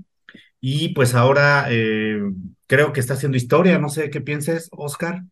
[0.60, 2.22] Y pues ahora eh,
[2.68, 5.24] creo que está haciendo historia, no sé qué pienses, Oscar.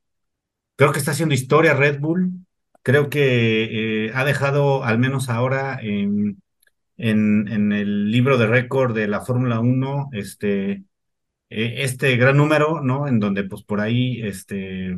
[0.75, 2.45] Creo que está haciendo historia Red Bull
[2.85, 6.37] creo que eh, ha dejado, al menos ahora, en,
[6.97, 10.83] el libro de récord de la Fórmula 1, este,
[11.49, 13.07] eh, este gran número, ¿no?
[13.07, 14.95] En donde, pues por ahí, este,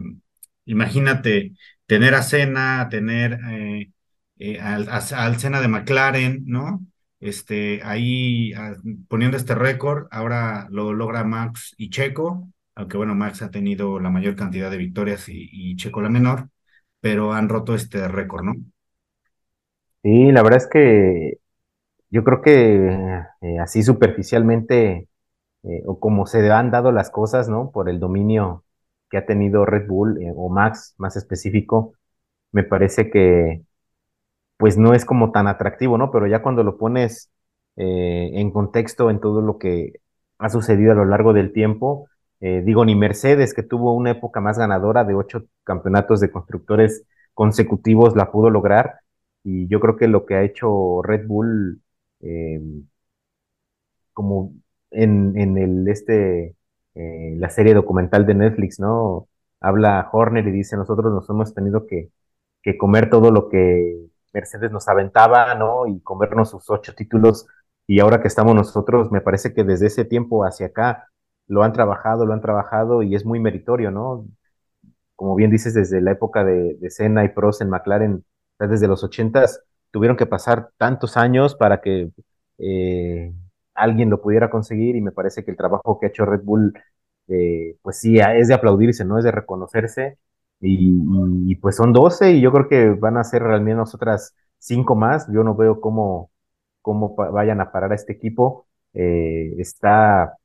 [0.66, 1.54] imagínate
[1.86, 3.40] tener a Cena, tener
[4.40, 6.86] eh, al, al Cena de McLaren, ¿no?
[7.20, 8.54] Este, ahí
[9.08, 14.10] poniendo este récord, ahora lo logra Max y Checo, aunque bueno, Max ha tenido la
[14.10, 16.50] mayor cantidad de victorias y, y Checo la menor
[17.00, 18.54] pero han roto este récord, ¿no?
[20.04, 21.40] Sí, la verdad es que
[22.10, 25.10] yo creo que eh, así superficialmente,
[25.64, 27.72] eh, o como se han dado las cosas, ¿no?
[27.72, 28.66] Por el dominio
[29.10, 31.94] que ha tenido Red Bull, eh, o Max más específico,
[32.52, 33.64] me parece que,
[34.58, 36.12] pues no es como tan atractivo, ¿no?
[36.12, 37.32] Pero ya cuando lo pones
[37.78, 39.94] eh, en contexto en todo lo que
[40.40, 42.08] ha sucedido a lo largo del tiempo,
[42.42, 47.04] eh, digo, ni Mercedes, que tuvo una época más ganadora de ocho campeonatos de constructores
[47.34, 49.00] consecutivos, la pudo lograr.
[49.44, 51.82] Y yo creo que lo que ha hecho Red Bull,
[52.22, 52.60] eh,
[54.14, 54.54] como
[54.92, 56.56] en, en, el este
[56.96, 59.28] la serie documental de Netflix, ¿no?
[59.60, 62.10] Habla Horner y dice, nosotros nos hemos tenido que,
[62.64, 65.88] que comer todo lo que Mercedes nos aventaba, ¿no?
[65.88, 67.48] Y comernos sus ocho títulos.
[67.88, 71.10] Y ahora que estamos nosotros, me parece que desde ese tiempo hacia acá
[71.48, 74.28] lo han trabajado, lo han trabajado y es muy meritorio, ¿no?
[75.16, 78.26] Como bien dices, desde la época de, de Senna y Prost en McLaren,
[78.60, 82.12] desde los ochentas, tuvieron que pasar tantos años para que
[82.60, 83.34] eh,
[83.74, 86.74] alguien lo pudiera conseguir y me parece que el trabajo que ha hecho Red Bull,
[87.28, 89.18] eh, pues sí, es de aplaudirse, ¿no?
[89.18, 90.18] Es de reconocerse
[90.60, 94.36] y, y, pues son 12 y yo creo que van a ser al menos otras
[94.60, 95.28] 5 más.
[95.32, 96.32] Yo no veo cómo,
[96.82, 98.68] cómo vayan a parar a este equipo.
[98.94, 100.38] Eh, está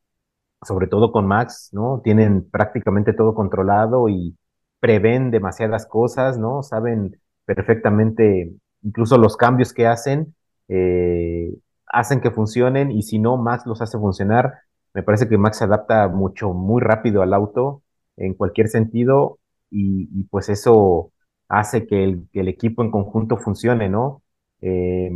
[0.62, 2.01] sobre todo con Max, ¿no?
[2.05, 4.37] Tienen prácticamente todo controlado y
[4.81, 6.62] prevén demasiadas cosas, ¿no?
[6.62, 10.35] Saben perfectamente incluso los cambios que hacen.
[10.68, 11.55] Eh,
[11.87, 14.55] hacen que funcionen y si no, Max los hace funcionar.
[14.94, 17.83] Me parece que Max se adapta mucho, muy rápido al auto
[18.16, 19.38] en cualquier sentido
[19.73, 21.13] y, pues eso
[21.49, 24.23] hace que el, equipo en conjunto funcione, ¿no?
[24.61, 25.11] Eh,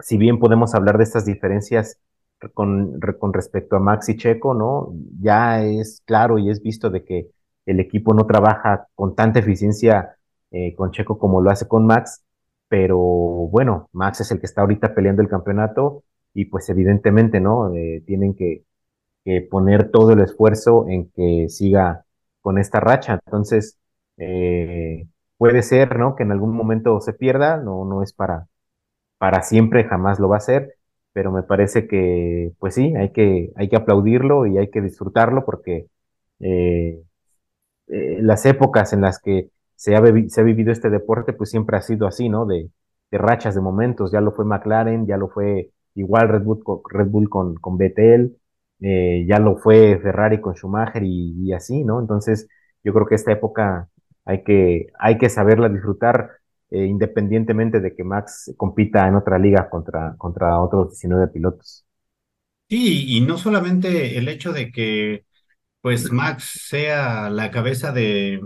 [0.00, 1.98] si bien podemos hablar de estas diferencias
[2.54, 4.94] con, con respecto a Max y Checo, ¿no?
[5.20, 7.30] Ya es claro y es visto de que
[7.66, 10.16] el equipo no trabaja con tanta eficiencia
[10.50, 12.24] eh, con Checo como lo hace con Max,
[12.68, 17.74] pero bueno, Max es el que está ahorita peleando el campeonato y pues evidentemente, ¿no?
[17.74, 18.64] Eh, tienen que,
[19.50, 22.05] poner todo el esfuerzo en que siga
[22.46, 23.14] con esta racha.
[23.26, 23.76] Entonces,
[24.18, 26.14] eh, puede ser, ¿no?
[26.14, 28.46] Que en algún momento se pierda, no, no es para,
[29.18, 30.76] para siempre, jamás lo va a ser,
[31.12, 35.44] pero me parece que, pues sí, hay que, hay que aplaudirlo y hay que disfrutarlo
[35.44, 35.88] porque
[36.38, 37.02] eh,
[37.88, 42.06] eh, las épocas en las que se ha, vivido este deporte, pues siempre ha sido
[42.06, 42.46] así, ¿no?
[42.46, 42.70] De,
[43.10, 44.12] de, rachas, de momentos.
[44.12, 48.36] Ya lo fue McLaren, ya lo fue igual Red Bull Red Bull con, con Vettel,
[48.80, 52.00] eh, ya lo fue Ferrari con Schumacher y, y, así, ¿no?
[52.00, 52.48] Entonces,
[52.84, 53.88] yo creo que esta época
[54.24, 56.30] hay que, hay que saberla disfrutar
[56.70, 61.84] eh, independientemente de que Max compita en otra liga contra, contra otros 19 pilotos.
[62.68, 65.24] Sí, y no solamente el hecho de que
[65.80, 68.40] pues Max sea la cabeza de,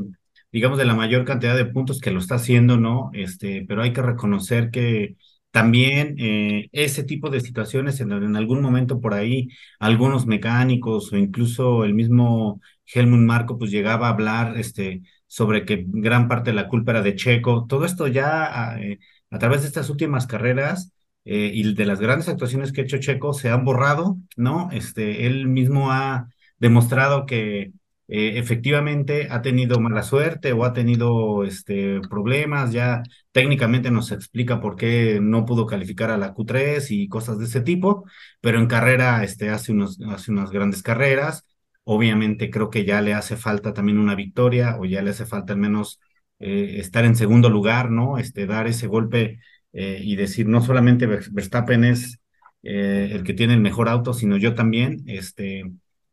[0.52, 3.10] digamos, de la mayor cantidad de puntos que lo está haciendo, ¿no?
[3.14, 5.16] Este, pero hay que reconocer que
[5.50, 11.84] también eh, ese tipo de situaciones en, algún momento por ahí algunos mecánicos o incluso
[11.84, 16.68] el mismo Helmut Marco pues llegaba a hablar este, sobre que gran parte de la
[16.68, 17.66] culpa era de Checo.
[17.68, 18.98] Todo esto ya eh,
[19.30, 20.92] a través de estas últimas carreras
[21.24, 24.70] eh, y de las grandes actuaciones que ha hecho Checo se han borrado, ¿no?
[24.72, 27.72] Este, él mismo ha demostrado que
[28.12, 34.60] eh, efectivamente ha tenido mala suerte o ha tenido este, problemas, ya técnicamente nos explica
[34.60, 38.04] por qué no pudo calificar a la Q3 y cosas de ese tipo,
[38.40, 41.44] pero en carrera este, hace, unos, hace unas grandes carreras.
[41.84, 45.52] Obviamente creo que ya le hace falta también una victoria o ya le hace falta
[45.52, 46.00] al menos
[46.40, 48.18] eh, estar en segundo lugar, ¿no?
[48.18, 49.40] Este, dar ese golpe
[49.72, 52.18] eh, y decir no solamente Verstappen es
[52.62, 55.64] eh, el que tiene el mejor auto, sino yo también, este,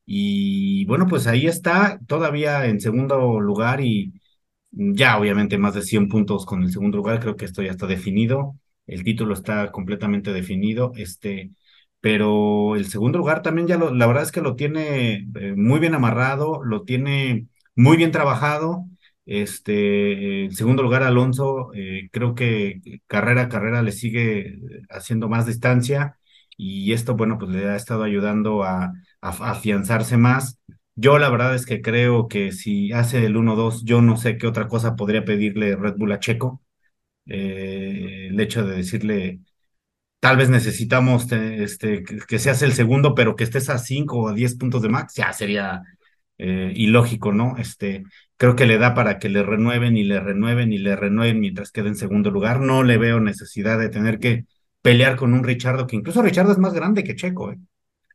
[0.10, 4.14] y bueno, pues ahí está, todavía en segundo lugar y
[4.72, 7.88] ya obviamente más de 100 puntos con el segundo lugar, creo que esto ya está
[7.88, 8.56] definido,
[8.88, 11.52] el título está completamente definido, este,
[12.00, 15.80] pero el segundo lugar también ya lo, la verdad es que lo tiene eh, muy
[15.80, 18.86] bien amarrado, lo tiene muy bien trabajado,
[19.26, 25.46] este, en segundo lugar Alonso, eh, creo que carrera a carrera le sigue haciendo más
[25.46, 26.18] distancia
[26.56, 30.60] y esto, bueno, pues le ha estado ayudando a afianzarse más.
[30.96, 34.48] Yo la verdad es que creo que si hace el 1-2, yo no sé qué
[34.48, 36.62] otra cosa podría pedirle Red Bull a Checo.
[37.28, 39.40] Eh, el hecho de decirle,
[40.20, 44.30] tal vez necesitamos este, que, se hace el segundo, pero que estés a 5 o
[44.30, 45.84] a 10 puntos de max, ya sería
[46.38, 47.58] eh, ilógico, ¿no?
[47.58, 48.04] Este,
[48.38, 51.72] creo que le da para que le renueven y le renueven y le renueven mientras
[51.72, 52.60] quede en segundo lugar.
[52.62, 54.46] No le veo necesidad de tener que
[54.82, 57.58] pelear con un Richardo, que incluso Richardo es más grande que Checo, ¿eh?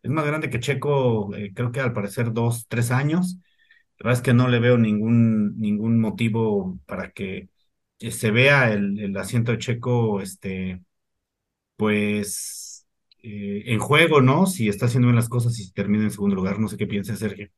[0.02, 3.36] Es más grande que Checo, eh, creo que al parecer dos, tres años.
[3.98, 7.50] La verdad es que no le veo ningún, ningún motivo para que
[8.10, 10.82] se vea el, el asiento de Checo, este,
[11.76, 12.86] pues,
[13.22, 14.46] eh, en juego, ¿no?
[14.46, 16.58] Si está haciendo bien las cosas y si termina en segundo lugar.
[16.60, 17.50] No sé qué piensa Sergio.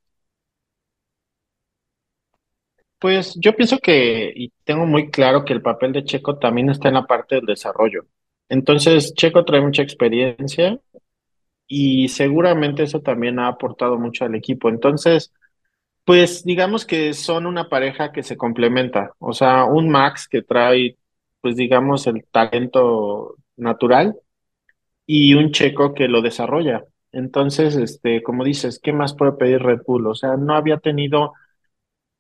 [2.98, 6.88] Pues yo pienso que, y tengo muy claro que el papel de Checo también está
[6.88, 8.07] en la parte del desarrollo.
[8.48, 10.80] Entonces, Checo trae mucha experiencia
[11.66, 14.68] y seguramente eso también ha aportado mucho al equipo.
[14.68, 15.33] Entonces,
[16.05, 19.12] pues digamos que son una pareja que se complementa.
[19.18, 20.98] O sea, un Max que trae,
[21.40, 24.16] pues digamos, el talento natural
[25.07, 26.85] y un Checo que lo desarrolla.
[27.12, 30.07] Entonces, este, como dices, ¿qué más puede pedir Red Bull?
[30.09, 31.33] O sea, no había tenido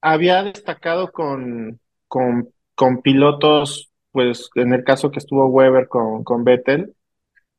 [0.00, 6.44] había destacado con, con, con pilotos, pues en el caso que estuvo Weber con, con
[6.44, 6.94] Vettel,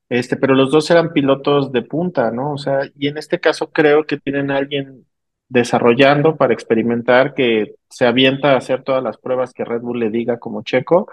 [0.10, 2.54] este, pero los dos eran pilotos de punta, ¿no?
[2.54, 5.06] O sea, y en este caso creo que tienen a alguien
[5.50, 10.10] desarrollando para experimentar que se avienta a hacer todas las pruebas que Red Bull le
[10.10, 11.08] diga como checo,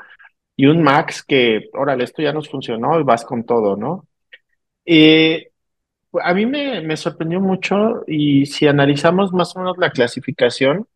[0.57, 4.07] y un Max que, órale, esto ya nos funcionó y vas con todo, ¿no?
[4.85, 5.50] Eh,
[6.22, 10.87] a mí me, me sorprendió mucho y si analizamos más o menos la clasificación,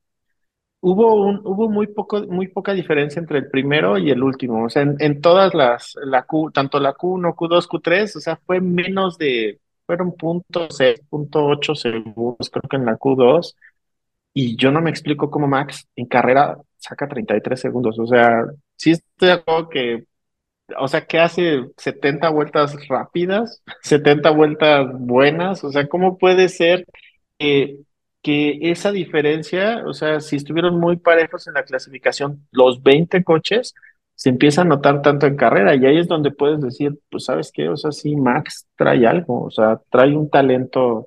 [0.80, 4.64] hubo un, hubo muy poco, muy poca diferencia entre el primero y el último.
[4.64, 8.60] O sea, en, todas las, la Q, tanto la Q1, Q2, Q3, o sea, fue
[8.60, 13.54] menos de, fueron punto seis, punto ocho segundos, creo que en la Q2.
[14.34, 17.98] Y yo no me explico cómo Max en carrera saca 33 segundos.
[17.98, 18.44] O sea,
[18.76, 20.04] sí estoy de que,
[20.78, 25.64] o sea, que hace 70 vueltas rápidas, 70 vueltas buenas.
[25.64, 26.84] O sea, ¿cómo puede ser
[27.38, 27.78] que
[28.26, 33.72] que esa diferencia, o sea, si estuvieron muy parejos en la clasificación, los 20 coches,
[34.16, 37.52] se empieza a notar tanto en carrera y ahí es donde puedes decir, pues sabes
[37.52, 41.06] qué, o sea, sí, Max trae algo, o sea, trae un talento,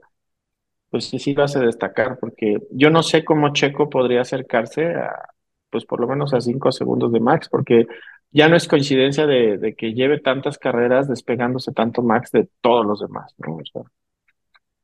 [0.89, 5.11] pues sí, sí lo hace destacar, porque yo no sé cómo Checo podría acercarse a,
[5.69, 7.85] pues por lo menos a 5 segundos de Max, porque
[8.31, 13.01] ya no es coincidencia de, que lleve tantas carreras despegándose tanto Max de todos los
[13.01, 13.57] demás, ¿no?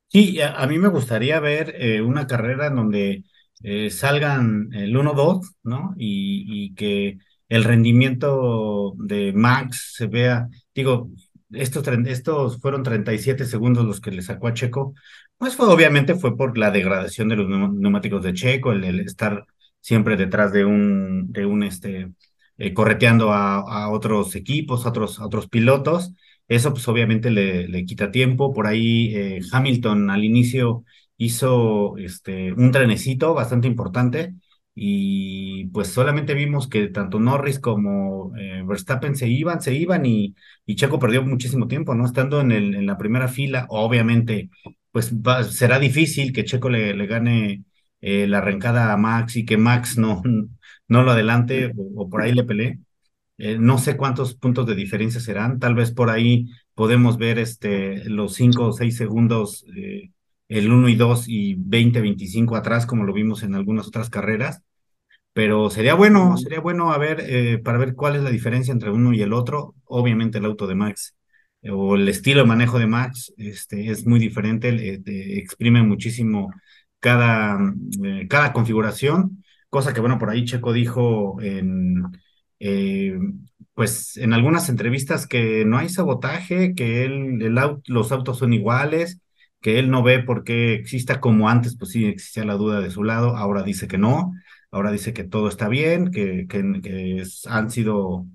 [0.08, 3.24] Sí, a, mí me gustaría ver eh, una carrera en donde
[3.64, 5.94] eh, salgan el 1-2, ¿no?
[5.98, 7.18] Y, que
[7.50, 11.10] el rendimiento de Max se vea, digo,
[11.52, 14.94] estos, estos fueron 37 segundos los que le sacó a Checo,
[15.38, 19.46] pues fue obviamente fue por la degradación de los neumáticos de Checo, el, estar
[19.82, 22.12] siempre detrás de un, de un este,
[22.58, 26.14] eh, correteando a, otros equipos, otros, a otros pilotos,
[26.48, 28.54] eso pues obviamente le, le quita tiempo.
[28.54, 30.84] Por ahí eh, Hamilton al inicio
[31.18, 34.34] hizo este, un trenecito bastante importante
[34.74, 40.36] y pues solamente vimos que tanto Norris como eh, Verstappen se iban, se iban y,
[40.66, 42.06] y, Checo perdió muchísimo tiempo, ¿no?
[42.06, 44.50] Estando en, el, en la primera fila, obviamente
[44.92, 45.14] pues
[45.52, 47.64] será difícil que Checo le, le gane
[48.02, 50.22] eh, la arrancada a Max y que Max no,
[50.88, 52.80] no lo adelante o, o por ahí le pelee
[53.38, 58.06] eh, no sé cuántos puntos de diferencia serán, tal vez por ahí podemos ver este,
[58.10, 60.12] los 5 o 6 segundos, eh,
[60.48, 64.62] el 1 y 2 y 20, 25 atrás, como lo vimos en algunas otras carreras,
[65.34, 68.92] pero sería bueno, sería bueno a ver, eh, para ver cuál es la diferencia entre
[68.92, 69.76] uno y el otro.
[69.86, 71.16] Obviamente el auto de Max
[71.70, 75.02] o el estilo de manejo de Max este, es muy diferente,
[75.40, 76.54] exprime muchísimo
[77.00, 77.60] cada,
[78.30, 82.04] cada configuración, cosa que bueno, por ahí Checo dijo en
[82.60, 83.18] eh,
[83.74, 87.40] pues en algunas entrevistas que no hay sabotaje, que él,
[87.88, 89.22] los autos son iguales,
[89.62, 92.92] que él no ve por qué exista como antes, pues sí existía la duda de
[92.92, 94.34] su lado, ahora dice que no,
[94.72, 98.26] ahora dice que todo está bien, que, que, han sido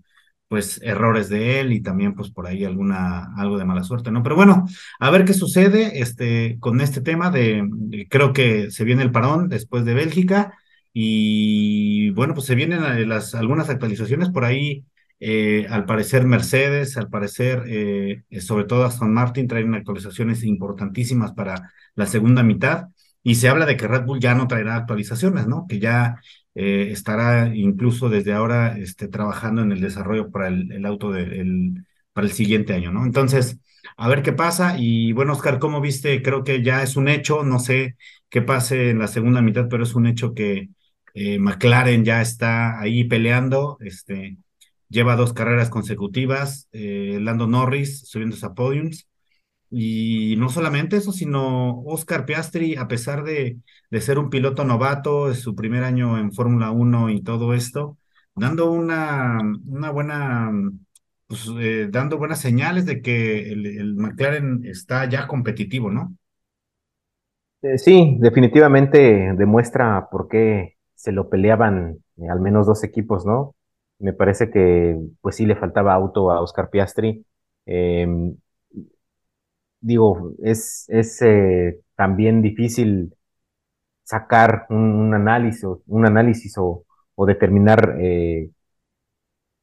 [0.48, 4.22] pues errores de él y también pues por ahí alguna algo de mala suerte, ¿no?
[4.22, 4.66] Pero bueno,
[4.98, 7.68] a ver qué sucede este con este tema de
[8.10, 10.58] creo que se viene el parón después de Bélgica
[10.92, 14.84] y bueno, pues se vienen eh, las, algunas actualizaciones por ahí.
[15.22, 21.70] Eh, al parecer Mercedes, al parecer eh, sobre todo Aston Martin traen actualizaciones importantísimas para
[21.94, 22.86] la segunda mitad
[23.22, 25.66] y se habla de que Red Bull ya no traerá actualizaciones, ¿no?
[25.68, 26.16] Que ya
[26.54, 31.74] estará incluso desde ahora este, trabajando en el desarrollo para el, auto de,
[32.12, 33.04] para el siguiente año, ¿no?
[33.04, 33.58] Entonces,
[33.96, 36.22] a ver qué pasa y bueno, Oscar, ¿cómo viste?
[36.22, 37.96] Creo que ya es un hecho, no sé
[38.28, 40.70] qué pase en la segunda mitad, pero es un hecho que
[41.14, 44.38] eh, McLaren ya está ahí peleando, este,
[44.88, 49.08] lleva dos carreras consecutivas, eh, Lando Norris subiéndose a podiums.
[49.70, 53.58] Y no solamente eso, sino Oscar Piastri, a pesar de,
[53.90, 57.96] de ser un piloto novato, es su primer año en Fórmula 1 y todo esto,
[58.34, 60.50] dando una, una buena,
[61.28, 66.16] pues, eh, dando buenas señales de que el, McLaren está ya competitivo, ¿no?
[67.76, 73.54] sí, definitivamente demuestra por qué se lo peleaban eh, al menos dos equipos, ¿no?
[73.98, 77.24] Me parece que pues sí le faltaba auto a Oscar Piastri.
[77.66, 78.36] Em,
[79.80, 83.14] digo, es, es eh, también difícil
[84.04, 86.84] sacar un, análisis, un análisis o,
[87.14, 88.50] o determinar eh,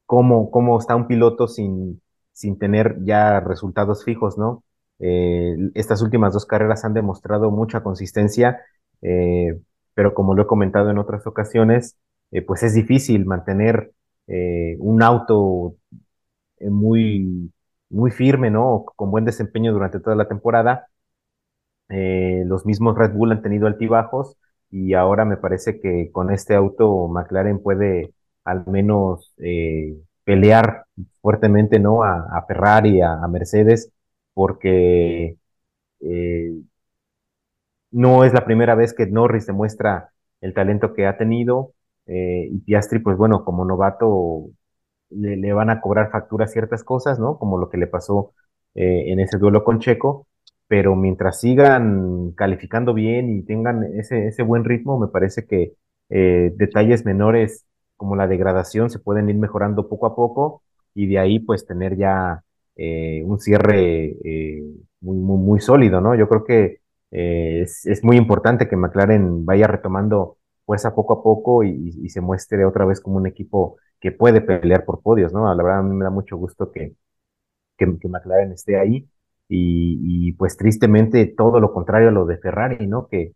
[0.06, 4.64] cómo, cómo está un piloto sin, sin tener ya resultados fijos, ¿no?
[5.00, 8.60] Estas últimas dos carreras han demostrado mucha consistencia,
[9.98, 11.96] pero como lo he comentado en otras ocasiones,
[12.30, 13.92] eh, pues es difícil mantener
[14.78, 15.76] un auto
[16.60, 17.52] muy,
[17.90, 18.84] muy firme, ¿no?
[18.96, 20.86] Con buen desempeño durante toda la temporada.
[21.88, 24.36] los mismos Red Bull han tenido altibajos
[24.70, 28.12] y ahora me parece que con este auto McLaren puede
[28.44, 29.34] al menos
[30.24, 30.84] pelear
[31.22, 32.04] fuertemente ¿no?
[32.04, 33.90] a, Ferrari, a, Mercedes,
[34.34, 35.36] porque
[36.00, 36.52] eh,
[37.90, 40.10] no es la primera vez que Norris demuestra
[40.40, 41.72] el talento que ha tenido
[42.06, 44.50] eh, y Piastri, pues bueno, como novato
[45.10, 47.38] le, van a cobrar factura ciertas cosas, ¿no?
[47.38, 48.32] Como lo que le pasó
[48.74, 50.26] eh, en ese duelo con Checo,
[50.68, 55.74] pero mientras sigan calificando bien y tengan ese, ese buen ritmo, me parece que
[56.10, 57.66] detalles menores
[57.98, 60.62] como la degradación se pueden ir mejorando poco a poco
[60.94, 62.42] y de ahí pues tener ya
[62.76, 64.62] eh, un cierre eh,
[65.00, 66.14] muy, muy, sólido, ¿no?
[66.14, 66.80] Yo creo que
[67.10, 72.64] eh, es, muy importante que McLaren vaya retomando fuerza poco a poco y, se muestre
[72.64, 75.52] otra vez como un equipo que puede pelear por podios, ¿no?
[75.54, 76.94] La verdad a mí me da mucho gusto que,
[77.76, 79.08] que, McLaren esté ahí
[79.48, 83.08] y, pues tristemente todo lo contrario a lo de Ferrari, ¿no?
[83.08, 83.34] Que,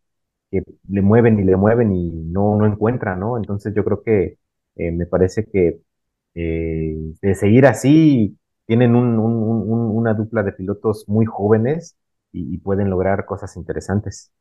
[0.51, 3.39] que le mueven y le mueven y no, no encuentran, ¿no?
[3.39, 4.39] Entonces yo creo que
[4.77, 5.81] eh, me parece que
[6.35, 11.97] eh, de seguir así, tienen una dupla de pilotos muy jóvenes
[12.33, 14.33] y, pueden lograr cosas interesantes.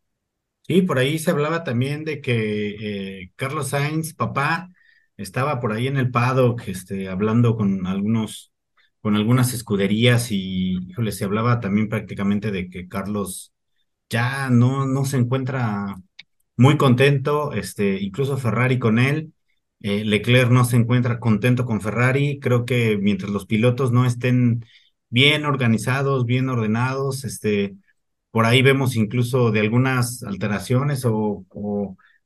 [0.68, 4.70] Sí, por ahí se hablaba también de que eh, Carlos Sainz, papá,
[5.18, 8.54] estaba por ahí en el paddock, este, hablando con algunos,
[9.02, 13.54] con algunas escuderías y, híjole, se hablaba también prácticamente de que Carlos
[14.10, 15.96] ya no, no se encuentra
[16.58, 19.34] muy contento, este, incluso Ferrari con él,
[19.82, 22.40] eh, Leclerc no se encuentra contento con Ferrari.
[22.40, 24.66] Creo que mientras los pilotos no estén
[25.10, 27.76] bien organizados, bien ordenados, este,
[28.32, 31.46] por ahí vemos incluso de algunas alteraciones o,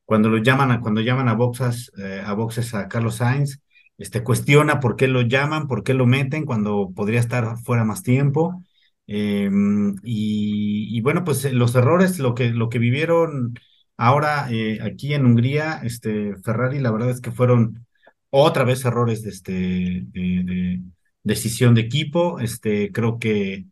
[0.06, 3.60] cuando lo llaman a, cuando llaman a boxes, eh, a boxes a Carlos Sainz,
[3.98, 8.04] este, cuestiona por qué lo llaman, por qué lo meten cuando podría estar fuera más
[8.04, 8.64] tiempo.
[9.08, 13.56] Em, y, bueno, pues los errores, lo que, lo que vivieron
[13.98, 17.86] Ahora, eh, aquí en Hungría, este, Ferrari, la verdad es que fueron
[18.30, 20.82] otra vez errores de, este, de,
[21.24, 22.40] decisión de equipo.
[22.40, 23.66] Este, creo que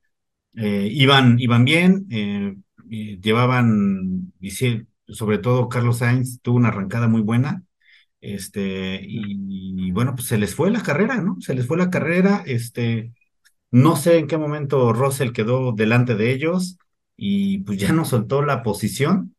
[0.55, 2.55] eh, iban, iban bien, eh,
[3.21, 4.33] llevaban,
[5.07, 7.63] sobre todo Carlos Sainz tuvo una arrancada muy buena.
[8.21, 11.37] Este, y, bueno, pues se les fue la carrera, ¿no?
[11.41, 12.43] Se les fue la carrera.
[12.45, 13.13] Este,
[13.71, 16.77] no sé en qué momento Russell quedó delante de ellos
[17.17, 19.35] y pues ya no soltó la posición.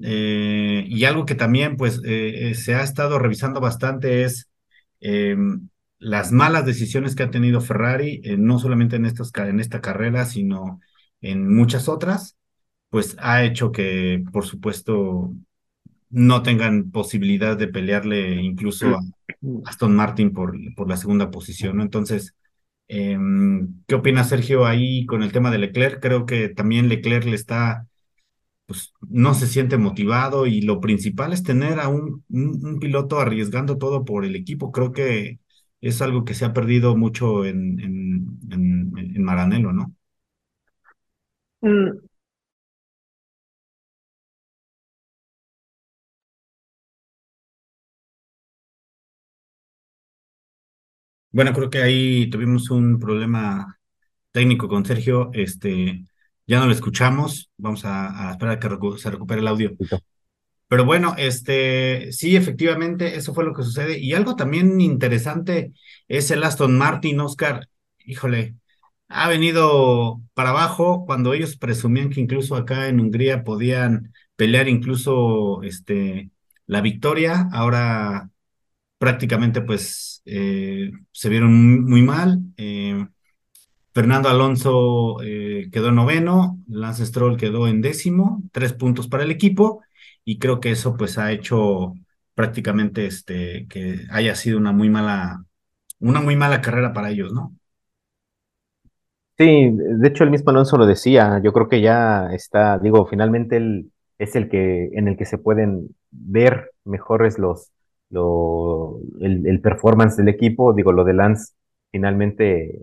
[0.00, 4.48] Eh, y algo que también pues se ha estado revisando bastante es
[5.00, 5.68] em,
[5.98, 10.80] las malas decisiones que ha tenido Ferrari, no solamente en, en esta carrera, sino
[11.20, 12.36] en muchas otras,
[12.90, 15.34] pues ha hecho que, por supuesto,
[16.10, 19.00] no tengan posibilidad de pelearle incluso a
[19.66, 21.82] Aston Martin por, por la segunda posición, ¿no?
[21.82, 22.34] Entonces,
[22.88, 26.00] em, ¿qué opina Sergio ahí con el tema de Leclerc?
[26.00, 27.88] Creo que también Leclerc le está
[28.66, 33.78] pues no se siente motivado y lo principal es tener a un, un, piloto arriesgando
[33.78, 34.72] todo por el equipo.
[34.72, 35.38] Creo que
[35.80, 39.94] es algo que se ha perdido mucho en, en, en, Maranello, ¿no?
[41.62, 42.08] Mm.
[51.30, 53.78] Bueno, creo que ahí tuvimos un problema
[54.32, 55.30] técnico con Sergio.
[55.34, 56.04] Este,
[56.46, 57.50] ya no lo escuchamos.
[57.56, 59.76] Vamos a, esperar a que se recupere el audio.
[60.68, 63.98] Pero bueno, este, sí, efectivamente, eso fue lo que sucede.
[63.98, 65.72] Y algo también interesante
[66.08, 67.68] es el Aston Martin, Oscar.
[68.04, 68.56] Híjole,
[69.08, 75.62] ha venido para abajo cuando ellos presumían que incluso acá en Hungría podían pelear incluso
[75.62, 76.30] este,
[76.66, 77.48] la victoria.
[77.52, 78.30] Ahora
[78.98, 82.40] prácticamente pues eh, se vieron muy, mal.
[82.56, 83.06] Eh,
[83.94, 89.82] Fernando Alonso eh, quedó noveno, Lance Stroll quedó en décimo, tres puntos para el equipo,
[90.28, 91.94] y creo que eso pues ha hecho
[92.34, 95.42] prácticamente este que haya sido una muy mala,
[96.00, 97.56] una muy mala carrera para ellos, ¿no?
[99.38, 103.56] Sí, de hecho el mismo Alonso lo decía, yo creo que ya está, digo, finalmente
[103.56, 107.70] él es el que, en el que se pueden ver mejores los,
[108.10, 111.54] el, el performance del equipo, digo, lo de Lance
[111.90, 112.82] finalmente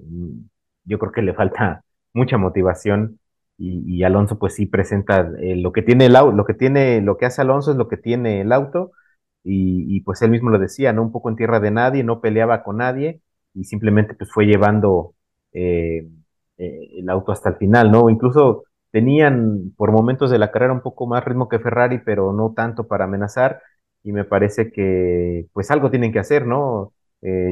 [0.85, 1.83] yo creo que le falta
[2.13, 3.19] mucha motivación
[3.57, 7.17] y, Alonso pues sí presenta eh, lo que tiene el auto, lo que tiene, lo
[7.17, 8.91] que hace Alonso es lo que tiene el auto
[9.43, 11.03] y, pues él mismo lo decía, ¿no?
[11.03, 13.21] Un poco en tierra de nadie, no peleaba con nadie
[13.53, 15.15] y simplemente pues fue llevando
[15.53, 16.07] eh,
[16.57, 18.09] eh, el auto hasta el final, ¿no?
[18.09, 22.53] Incluso tenían por momentos de la carrera un poco más ritmo que Ferrari, pero no
[22.55, 23.61] tanto para amenazar
[24.03, 26.93] y me parece que pues algo tienen que hacer, ¿no?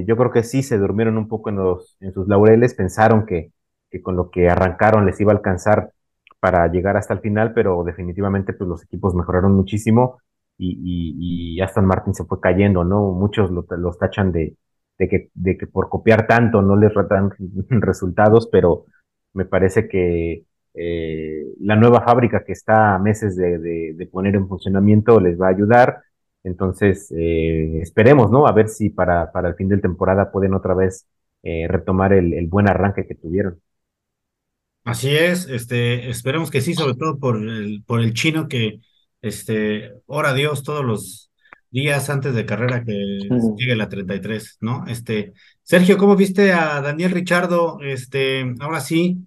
[0.05, 3.52] Yo creo que sí se durmieron un poco en, los, en sus laureles, pensaron que,
[3.93, 5.91] que con lo que arrancaron les iba a alcanzar
[6.39, 10.19] para llegar hasta el final, pero definitivamente pues los equipos mejoraron muchísimo
[10.57, 13.11] y, y, Aston Martin se fue cayendo, ¿no?
[13.11, 14.55] Muchos los tachan de,
[14.97, 17.31] de, que, de que por copiar tanto no les dan
[17.69, 18.85] resultados, pero
[19.33, 25.19] me parece que eh, la nueva fábrica que está a meses de, poner en funcionamiento
[25.19, 26.01] les va a ayudar.
[26.43, 28.47] Entonces, eh, esperemos, ¿no?
[28.47, 31.07] A ver si para, para el fin de temporada pueden otra vez
[31.43, 33.59] eh, retomar el, buen arranque que tuvieron.
[34.83, 38.81] Así es, este, esperemos que sí, sobre todo por el, por el chino que,
[39.21, 41.31] este, ora Dios todos los
[41.71, 42.93] días antes de carrera que
[43.57, 44.85] llegue la 33, ¿no?
[44.87, 47.79] Este, Sergio, ¿cómo viste a Daniel Richardo?
[47.81, 49.25] Este, ahora sí,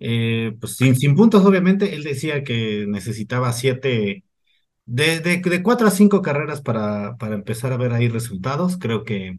[0.00, 4.24] eh, pues sin, sin puntos, obviamente, él decía que necesitaba siete,
[4.86, 8.78] de, de, cuatro a cinco carreras para, para empezar a ver ahí resultados.
[8.78, 9.38] Creo que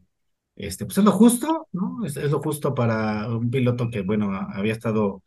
[0.56, 2.06] este, pues es lo justo, ¿no?
[2.06, 5.24] Es, es lo justo para un piloto que, bueno, había estado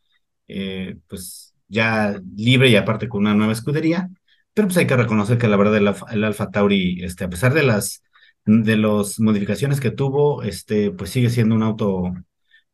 [0.49, 4.09] eh, pues ya libre y aparte con una nueva escudería.
[4.53, 7.63] Pero pues hay que reconocer que la verdad el, Alfa Tauri, este, a pesar de
[7.63, 8.03] las
[8.45, 8.77] de
[9.19, 12.13] modificaciones que tuvo, este, pues sigue siendo un auto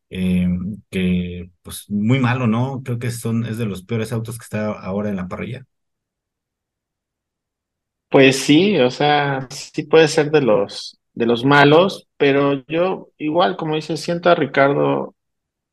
[0.09, 0.47] eh,
[0.89, 2.81] que, pues muy malo, ¿no?
[2.83, 5.65] Creo que son, es de los peores autos que está ahora en la parrilla.
[8.09, 13.57] Pues sí, o sea, sí puede ser de los, de los malos, pero yo igual,
[13.57, 15.15] como dice, siento a Ricardo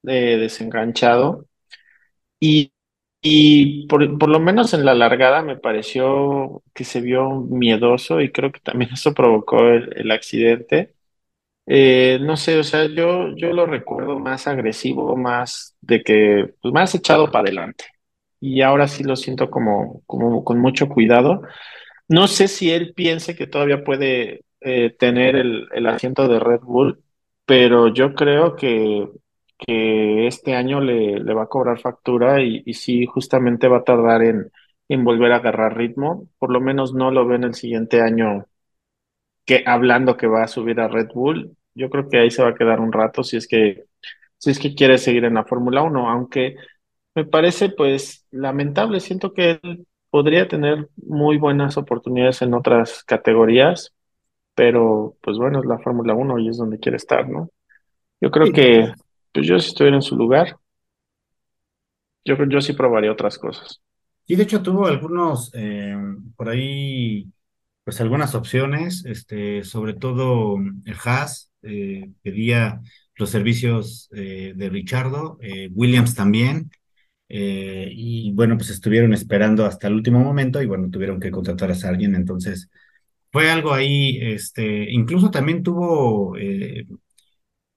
[0.03, 1.47] de desenganchado
[2.43, 2.73] y,
[3.23, 8.33] y por, por lo menos en la largada me pareció que se vio miedoso y
[8.33, 10.95] creo que también eso provocó el, el accidente.
[11.67, 16.75] Eh, no sé, o sea, yo, yo lo recuerdo más agresivo, más de que, pues
[16.75, 17.85] más echado para adelante.
[18.41, 21.43] Y ahora sí lo siento como, como con mucho cuidado.
[22.09, 26.61] No sé si él piense que todavía puede eh, tener el, el asiento de Red
[26.63, 27.03] Bull,
[27.47, 29.09] pero yo creo que,
[29.67, 33.85] que este año le, le va a cobrar factura y, y sí, justamente va a
[33.85, 34.51] tardar en,
[34.89, 36.29] en volver a agarrar ritmo.
[36.39, 38.47] Por lo menos no lo ve en el siguiente año
[39.45, 41.57] que hablando que va a subir a Red Bull.
[41.75, 43.85] Yo creo que ahí se va a quedar un rato si es que,
[44.39, 46.57] si es que quiere seguir en la Fórmula 1, aunque
[47.15, 49.01] me parece pues lamentable.
[49.01, 53.95] Siento que él podría tener muy buenas oportunidades en otras categorías,
[54.55, 57.51] pero pues bueno, es la Fórmula 1 y es donde quiere estar, ¿no?
[58.21, 58.93] Yo creo que
[59.33, 60.57] pues yo si estuviera en su lugar,
[62.25, 63.81] yo, yo sí probaría otras cosas.
[64.27, 65.97] Sí, de hecho tuvo algunos eh,
[66.37, 67.27] por ahí,
[67.85, 72.81] pues algunas opciones, este, sobre todo el Haas, eh, pedía
[73.17, 75.39] los servicios eh, de Richardo,
[75.73, 76.71] Williams también,
[77.29, 81.89] y bueno, pues estuvieron esperando hasta el último momento y bueno, tuvieron que contratar a
[81.89, 82.71] alguien, entonces
[83.33, 86.37] fue algo ahí, este, incluso también tuvo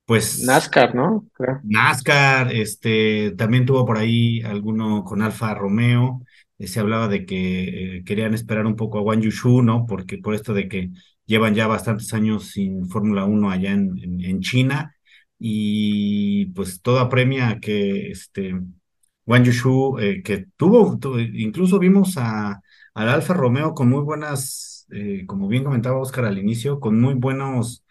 [0.06, 1.28] pues NASCAR, ¿no?
[1.64, 6.22] NASCAR, este, también tuvo por ahí alguno con Alfa Romeo,
[6.60, 9.86] eh, se hablaba de que eh, querían esperar un poco a Wang Yushu, ¿no?
[9.86, 10.92] Porque por esto de que
[11.26, 14.96] llevan ya bastantes años sin Fórmula 1 allá en, en, China
[15.40, 18.54] y pues todo apremia a que este
[19.26, 21.00] Wang Yushu, eh, que tuvo,
[21.34, 22.62] incluso vimos a,
[22.94, 24.88] al Alfa Romeo con muy buenas,
[25.28, 27.85] como bien comentaba Oscar al inicio, con muy buenos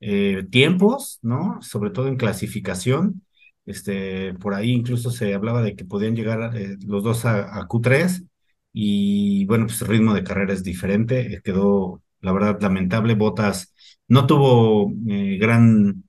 [0.00, 1.60] eh, tiempos, ¿no?
[1.62, 3.24] Sobre todo en clasificación.
[3.66, 8.24] Este, por ahí incluso se hablaba de que podían llegar eh, los dos a, Q3
[8.72, 11.34] y bueno, pues el ritmo de carrera es diferente.
[11.34, 13.14] Eh, quedó, la verdad, lamentable.
[13.14, 13.74] Botas
[14.08, 14.90] no tuvo
[15.38, 16.04] gran,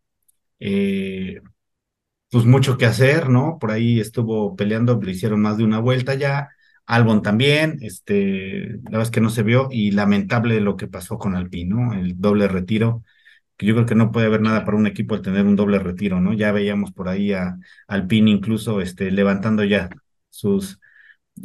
[2.31, 3.57] pues mucho que hacer, ¿no?
[3.59, 6.49] Por ahí estuvo peleando, le hicieron más de una vuelta ya.
[6.85, 11.17] Albon también, este, la verdad es que no se vio y lamentable lo que pasó
[11.19, 11.93] con Alpine, ¿no?
[11.93, 13.03] El doble retiro
[13.65, 16.21] yo creo que no puede haber nada para un equipo el tener un doble retiro,
[16.21, 16.33] ¿no?
[16.33, 17.57] Ya veíamos por ahí a
[17.87, 19.89] Alpine incluso este, levantando ya
[20.29, 20.79] sus,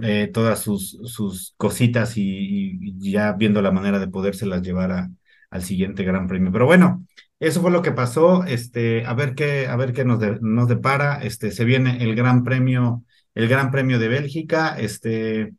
[0.03, 5.11] eh, todas sus, sus cositas y, ya viendo la manera de podérselas llevar a,
[5.51, 6.53] al siguiente Gran Premio.
[6.53, 7.07] Pero bueno,
[7.39, 8.45] eso fue lo que pasó.
[8.45, 11.23] Este, a ver qué, a ver qué nos, nos depara.
[11.23, 13.05] Este, se viene el Gran Premio,
[13.35, 14.79] el Gran Premio de Bélgica.
[14.79, 15.55] Este,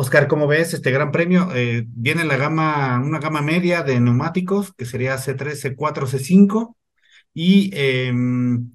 [0.00, 1.48] Oscar, ¿cómo ves este gran premio?
[1.56, 6.76] Eh, viene la gama, una gama media de neumáticos, que sería C3, C4, C5,
[7.34, 8.70] y em,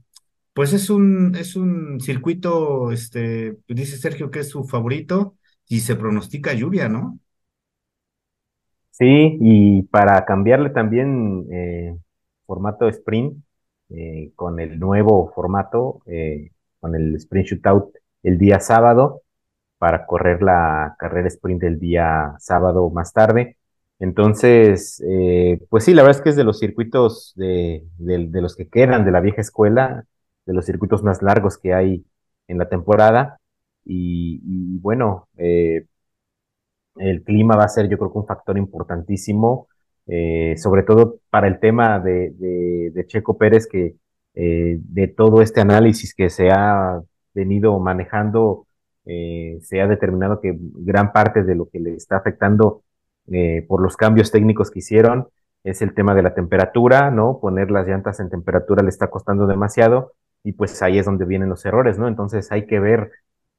[0.52, 5.38] pues es un, es un circuito, este, dice Sergio que es su favorito,
[5.70, 7.18] y se pronostica lluvia, ¿no?
[8.92, 11.96] Sí, y para cambiarle también eh,
[12.46, 13.42] formato sprint,
[13.92, 16.52] eh, con el nuevo formato, eh,
[16.82, 19.22] con el sprint shootout el día sábado,
[19.84, 23.58] para correr la carrera sprint el día sábado más tarde.
[24.00, 28.70] Entonces, eh, pues sí, la verdad es que es de los circuitos de, los que
[28.70, 30.06] quedan de la vieja escuela,
[30.46, 32.06] de los circuitos más largos que hay
[32.48, 33.42] en la temporada.
[33.84, 35.86] Y, bueno, eh,
[36.96, 39.68] el clima va a ser yo creo que un factor importantísimo,
[40.08, 42.30] eh, sobre todo para el tema de,
[42.94, 43.98] de, Checo Pérez, que
[44.34, 47.02] de todo este análisis que se ha
[47.34, 48.66] venido manejando,
[49.06, 52.84] eh, se ha determinado que gran parte de lo que le está afectando
[53.32, 55.28] eh, por los cambios técnicos que hicieron
[55.64, 57.40] es el tema de la temperatura, ¿no?
[57.40, 61.50] Poner las llantas en temperatura le está costando demasiado y pues ahí es donde vienen
[61.50, 62.08] los errores, ¿no?
[62.08, 63.12] Entonces hay que ver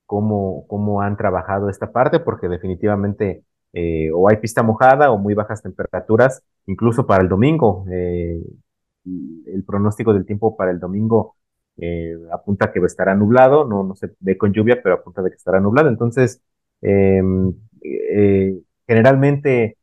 [0.06, 5.34] cómo, cómo han trabajado esta parte, porque definitivamente eh, o hay pista mojada o muy
[5.34, 7.84] bajas temperaturas, incluso para el domingo.
[7.90, 11.36] El pronóstico del tiempo para el domingo
[11.78, 15.36] eh, apunta que estará nublado, no, no se ve con lluvia, pero apunta de que
[15.36, 15.88] estará nublado.
[15.88, 16.42] Entonces,
[16.82, 17.52] em,
[17.82, 19.76] eh, generalmente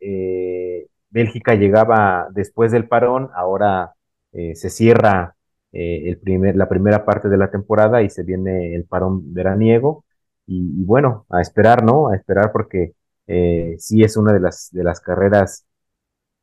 [0.00, 3.94] eh, Bélgica llegaba después del parón, ahora
[4.54, 5.36] se cierra
[5.72, 10.04] eh, el primer, la primera parte de la temporada y se viene el parón veraniego.
[10.46, 12.08] Y, y bueno, a esperar, ¿no?
[12.08, 12.94] A esperar porque
[13.26, 15.66] eh, sí es una de las, de las carreras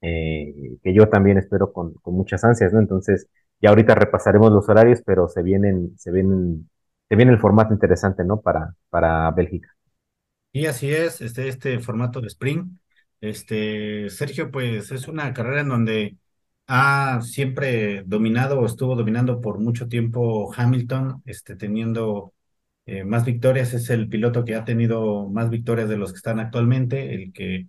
[0.01, 2.79] eh, que yo también espero con, con, muchas ansias, ¿no?
[2.79, 3.27] Entonces,
[3.61, 6.69] ya ahorita repasaremos los horarios, pero se vienen, se vienen,
[7.09, 8.41] se viene el formato interesante, ¿no?
[8.41, 9.75] Para, para Bélgica.
[10.51, 12.77] Y así es, este, este formato de Spring.
[13.21, 16.17] Este, Sergio, pues es una carrera en donde
[16.67, 22.33] ha siempre dominado o estuvo dominando por mucho tiempo Hamilton, este, teniendo
[22.85, 26.39] eh, más victorias, es el piloto que ha tenido más victorias de los que están
[26.39, 27.67] actualmente, el que,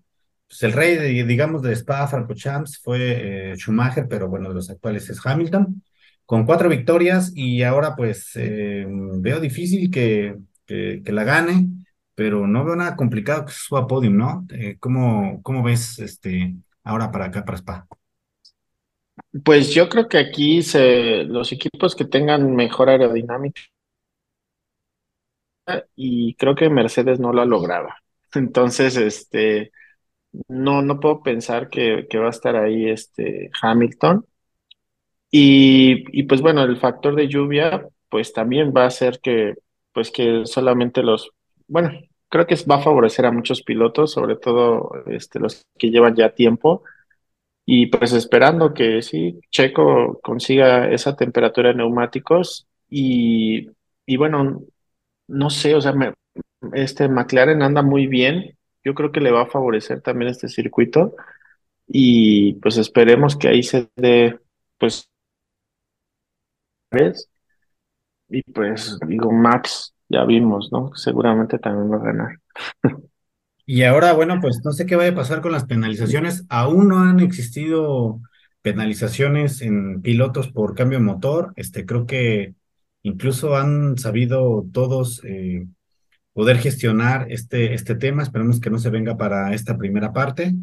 [0.48, 5.08] pues el rey, digamos, de Spa Francorchamps fue eh, Schumacher, pero bueno, de los actuales
[5.10, 5.82] es Hamilton,
[6.24, 10.36] con cuatro victorias y ahora pues eh, veo difícil que,
[10.66, 11.68] que, la gane,
[12.14, 14.46] pero no veo nada complicado que suba a podium, ¿no?
[14.50, 17.86] Eh, ¿cómo, ¿Cómo ves este, ahora para acá, para Spa?
[19.44, 23.62] Pues yo creo que aquí se, los equipos que tengan mejor aerodinámica
[25.94, 27.88] y creo que Mercedes no lo ha logrado.
[28.34, 29.72] Entonces, este,
[30.48, 34.24] no, no puedo pensar que, que va a estar ahí este Hamilton.
[35.30, 39.54] Y, y pues bueno, el factor de lluvia, pues también va a hacer que,
[39.92, 41.30] pues que solamente los,
[41.68, 41.90] bueno,
[42.28, 46.30] creo que va a favorecer a muchos pilotos, sobre todo este, los que llevan ya
[46.34, 46.82] tiempo
[47.64, 53.68] y pues esperando que sí, Checo consiga esa temperatura de neumáticos y,
[54.06, 54.62] y bueno,
[55.28, 55.94] no sé, o sea,
[56.74, 58.55] este McLaren anda muy bien,
[58.86, 61.16] yo creo que le va a favorecer también este circuito
[61.88, 64.38] y pues esperemos que ahí se dé,
[64.78, 65.10] pues,
[66.90, 67.28] ¿ves?
[68.28, 70.94] Y pues digo, Max, ya vimos, ¿no?
[70.94, 72.40] Seguramente también va a ganar.
[73.68, 76.44] Y ahora, bueno, pues no sé qué vaya a pasar con las penalizaciones.
[76.48, 78.20] Aún no han existido
[78.62, 81.52] penalizaciones en pilotos por cambio de motor.
[81.56, 82.54] Este, creo que
[83.02, 85.66] incluso han sabido todos eh,
[86.36, 88.22] poder gestionar este, este tema.
[88.22, 90.54] Esperemos que no se venga para esta primera parte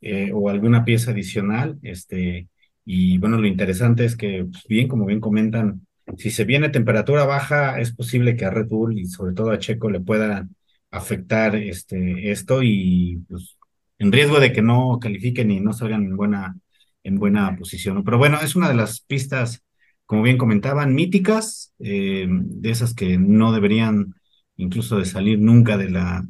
[0.00, 1.78] eh, o alguna pieza adicional.
[1.82, 2.48] Este,
[2.86, 7.26] y bueno, lo interesante es que, pues bien, como bien comentan, si se viene temperatura
[7.26, 10.48] baja, es posible que a Red Bull y sobre todo a Checo le pueda
[10.90, 13.58] afectar este, esto y pues,
[13.98, 16.56] en riesgo de que no califiquen y no salgan en buena,
[17.04, 18.02] en buena posición.
[18.02, 19.62] Pero bueno, es una de las pistas,
[20.06, 24.14] como bien comentaban, míticas, eh, de esas que no deberían
[24.58, 26.26] incluso de salir nunca de la,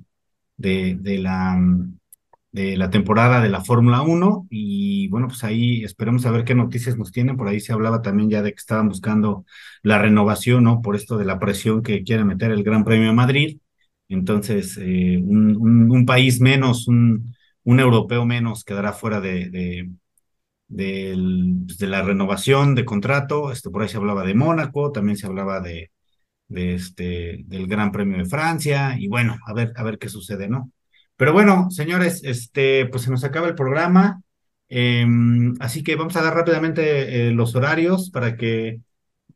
[0.57, 1.59] de, de la,
[2.53, 6.55] de la temporada de la Fórmula 1 y bueno, pues ahí esperemos a ver qué
[6.55, 7.37] noticias nos tienen.
[7.37, 9.45] Por ahí se hablaba también ya de que estaban buscando
[9.83, 10.81] la renovación, ¿no?
[10.83, 13.59] Por esto de la presión que quiere meter el Gran Premio de Madrid
[14.09, 15.57] entonces, eh, un,
[15.91, 19.91] un, país menos, un, un, europeo menos quedará fuera de, de,
[20.69, 23.53] de, de, la renovación de contrato.
[23.53, 25.91] Esto por ahí se hablaba de Mónaco, también se hablaba de,
[26.49, 30.49] de este, del Gran Premio de Francia, y bueno, a ver, a ver qué sucede,
[30.49, 30.73] ¿no?
[31.17, 34.23] Pero bueno, señores, este, pues se nos acaba el programa.
[34.69, 35.07] Eh,
[35.61, 38.81] así que vamos a dar rápidamente eh, los horarios para que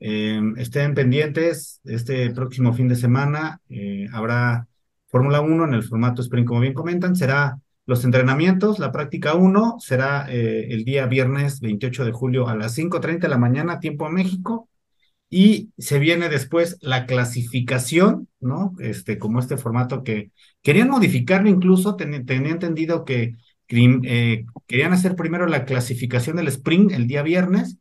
[0.05, 4.67] eh, estén pendientes, este próximo fin de semana eh, habrá
[5.07, 9.77] Fórmula 1 en el formato sprint, como bien comentan, será los entrenamientos, la práctica 1
[9.79, 14.05] será eh, el día viernes 28 de julio a las 5.30 de la mañana, tiempo
[14.05, 14.69] a México,
[15.35, 18.75] y se viene después la clasificación, ¿no?
[18.81, 20.31] Este, como este formato que
[20.61, 23.37] querían modificarlo incluso, ten, tenía entendido que
[23.71, 27.79] eh, querían hacer primero la clasificación del sprint el día viernes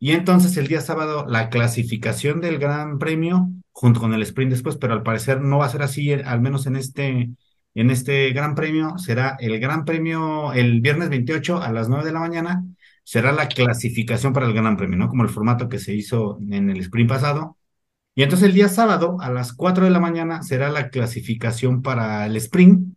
[0.00, 4.76] y entonces el día sábado la clasificación del Gran Premio junto con el sprint después,
[4.76, 7.30] pero al parecer no va a ser así, al menos en este,
[7.74, 8.98] en este Gran Premio.
[8.98, 12.64] Será el Gran Premio el viernes 28 a las 9 de la mañana,
[13.08, 15.08] será la clasificación para el Gran Premio, ¿no?
[15.08, 17.56] Como el formato que se hizo en el sprint pasado.
[18.14, 22.26] Y entonces el día sábado a las 4 de la mañana será la clasificación para
[22.26, 22.94] el sprint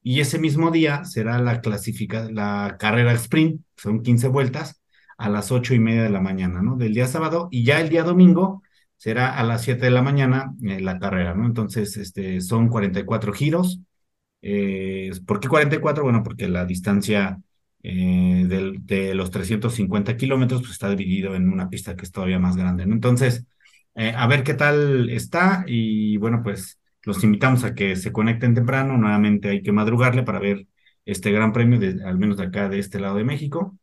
[0.00, 4.80] y ese mismo día será la clasifica la carrera sprint, son 15 vueltas
[5.16, 6.76] a las ocho y media de la mañana, ¿no?
[6.76, 8.62] Del día sábado y ya el día domingo
[8.96, 11.46] será a las 7 de la mañana eh, la carrera, ¿no?
[11.46, 13.80] Entonces, este, son 44 giros.
[14.40, 16.04] Eh, ¿Por qué 44?
[16.04, 17.40] Bueno, porque la distancia
[17.82, 22.56] eh, de los 350 kilómetros pues, está dividido en una pista que es todavía más
[22.56, 22.94] grande, ¿no?
[22.94, 23.46] Entonces,
[23.94, 28.96] a ver qué tal está y bueno, pues los invitamos a que se conecten temprano.
[28.96, 30.66] Nuevamente hay que madrugarle para ver
[31.04, 33.78] este gran premio, de, al menos de acá, de este lado de México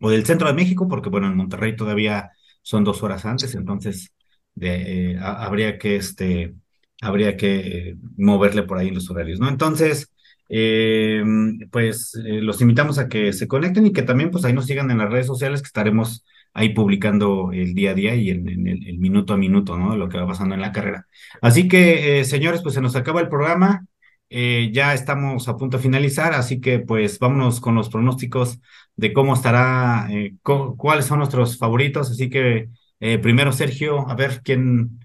[0.00, 2.30] o del centro de México, porque bueno, en Monterrey todavía
[2.62, 4.12] son dos horas antes, entonces
[4.60, 6.54] eh, habría que, este,
[7.00, 9.48] habría que eh, moverle por ahí los horarios, ¿no?
[9.48, 10.10] Entonces,
[10.50, 11.22] eh,
[11.70, 14.98] pues los invitamos a que se conecten y que también pues ahí nos sigan en
[14.98, 19.34] las redes sociales que estaremos ahí publicando el día a día y en, el, minuto
[19.34, 19.96] a minuto, ¿no?
[19.96, 21.06] Lo que va pasando en la carrera.
[21.40, 23.86] Así que, señores, pues se nos acaba el programa.
[24.30, 28.60] ya estamos a punto de finalizar, así que pues vámonos con los pronósticos
[28.96, 30.08] de cómo estará,
[30.42, 32.10] cuáles son nuestros favoritos.
[32.10, 32.68] Así que
[33.00, 35.00] eh, primero, Sergio, a ver, ¿quién,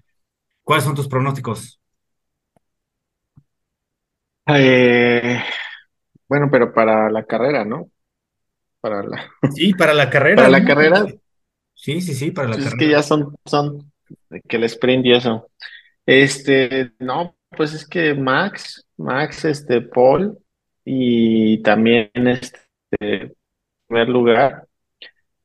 [0.62, 1.80] ¿cuáles son tus pronósticos?
[4.48, 5.40] Eh,
[6.28, 7.90] bueno, pero para la carrera, ¿no?
[8.80, 10.36] Para la, Sí, para la carrera.
[10.36, 11.06] para la carrera,
[11.74, 12.86] Sí, sí, sí, para la pues es carrera.
[12.86, 13.92] que ya son, son,
[14.48, 15.50] que el sprint y eso.
[16.06, 20.38] Este, no, pues es que Max, Max, este, Paul
[20.84, 23.36] y también este,
[23.86, 24.66] primer lugar.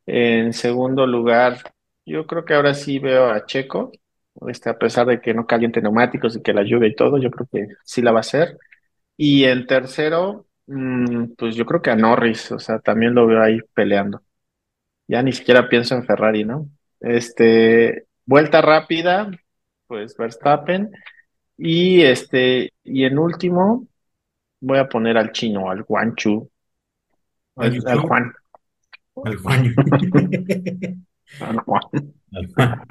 [0.05, 1.57] En segundo lugar,
[2.05, 3.91] yo creo que ahora sí veo a Checo,
[4.47, 7.31] este, a pesar de que no caliente neumáticos y que la lluvia y todo, yo
[7.31, 8.57] creo que sí la va a hacer.
[9.23, 13.39] Y en tercero, mm, pues yo creo que a Norris, o sea, también lo veo
[13.39, 14.23] ahí peleando.
[15.07, 16.67] Ya ni siquiera pienso en Ferrari, ¿no?
[16.99, 19.29] Este, vuelta rápida,
[19.85, 20.89] pues Verstappen.
[21.55, 23.87] Y este, y en último,
[24.59, 26.49] voy a poner al chino, al Guanchu,
[27.57, 28.33] al, Juan,
[29.23, 29.75] al Juan.
[31.41, 31.81] al Juan.
[32.31, 32.81] Al Juan.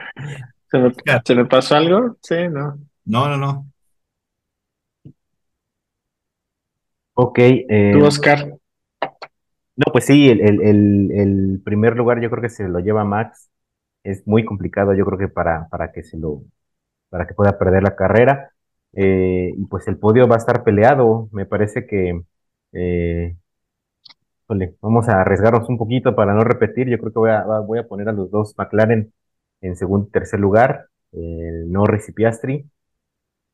[0.70, 0.92] ¿Se me,
[1.24, 2.16] se me pasó algo?
[2.22, 2.78] Sí, no.
[3.04, 3.69] No, no, no.
[7.22, 8.58] Ok, eh, Tú, Oscar.
[9.76, 13.04] no, pues sí, el, el- el- el primer lugar yo creo que se lo lleva
[13.04, 13.50] Max.
[14.04, 16.42] Es muy complicado, yo creo que para, para que se lo,
[17.10, 18.52] para que pueda perder la carrera.
[18.94, 21.28] Eh, y pues el podio va a estar peleado.
[21.32, 22.22] Me parece que,
[22.72, 23.36] eh,
[24.80, 26.88] vamos a arriesgarnos un poquito para no repetir.
[26.88, 29.12] Yo creo que voy a, voy a poner a los dos McLaren
[29.60, 32.70] en segundo y tercer lugar, eh, Norris y Piastri.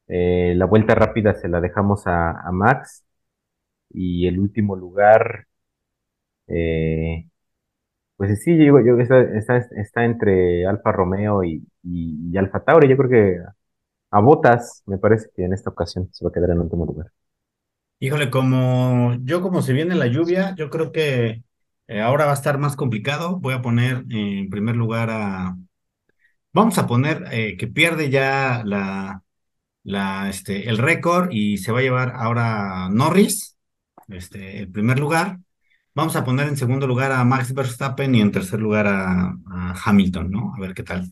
[0.08, 3.05] Eh, la vuelta rápida se la dejamos a, a Max.
[3.90, 5.46] Y el último lugar,
[6.48, 7.28] eh,
[8.16, 9.20] pues sí, yo, yo está,
[9.58, 12.88] está, entre Alfa Romeo y, y, Alfa Tauri.
[12.88, 13.38] Yo creo que
[14.10, 17.12] a Botas, me parece que en esta ocasión se va a quedar en último lugar.
[17.98, 21.42] Híjole, como yo como se viene la lluvia, yo creo que
[21.88, 23.38] eh, ahora va a estar más complicado.
[23.38, 25.56] Voy a poner en primer lugar a,
[26.52, 29.22] vamos a poner eh, que pierde ya la,
[29.84, 33.55] la, este, el récord y se va a llevar ahora Norris,
[34.08, 35.38] este, el primer lugar.
[35.94, 39.34] Vamos a poner en segundo lugar a Max Verstappen y en tercer lugar a,
[39.84, 40.54] Hamilton, ¿no?
[40.56, 41.10] A ver qué tal.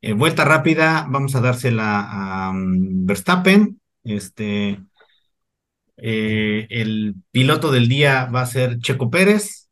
[0.00, 3.80] Eh, vuelta rápida, vamos a dársela a mm, Verstappen.
[4.04, 4.80] Este,
[5.96, 9.68] eh, el piloto del día va a ser Checo Pérez,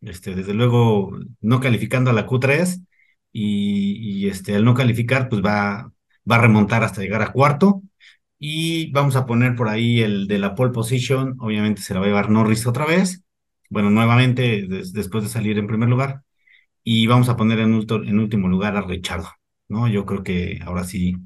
[0.00, 2.84] este, desde luego no calificando a la Q3
[3.32, 5.92] y, y, este, al no calificar, pues va,
[6.30, 7.82] va a remontar hasta llegar a cuarto.
[8.38, 12.06] Y vamos a poner por ahí el de la pole position, obviamente se la va
[12.06, 13.24] a llevar Norris otra vez,
[13.70, 16.22] bueno, nuevamente des- después de salir en primer lugar.
[16.84, 17.74] Y vamos a poner en,
[18.06, 19.30] en último lugar a Richardo,
[19.68, 19.88] ¿no?
[19.88, 21.16] Yo creo que ahora sí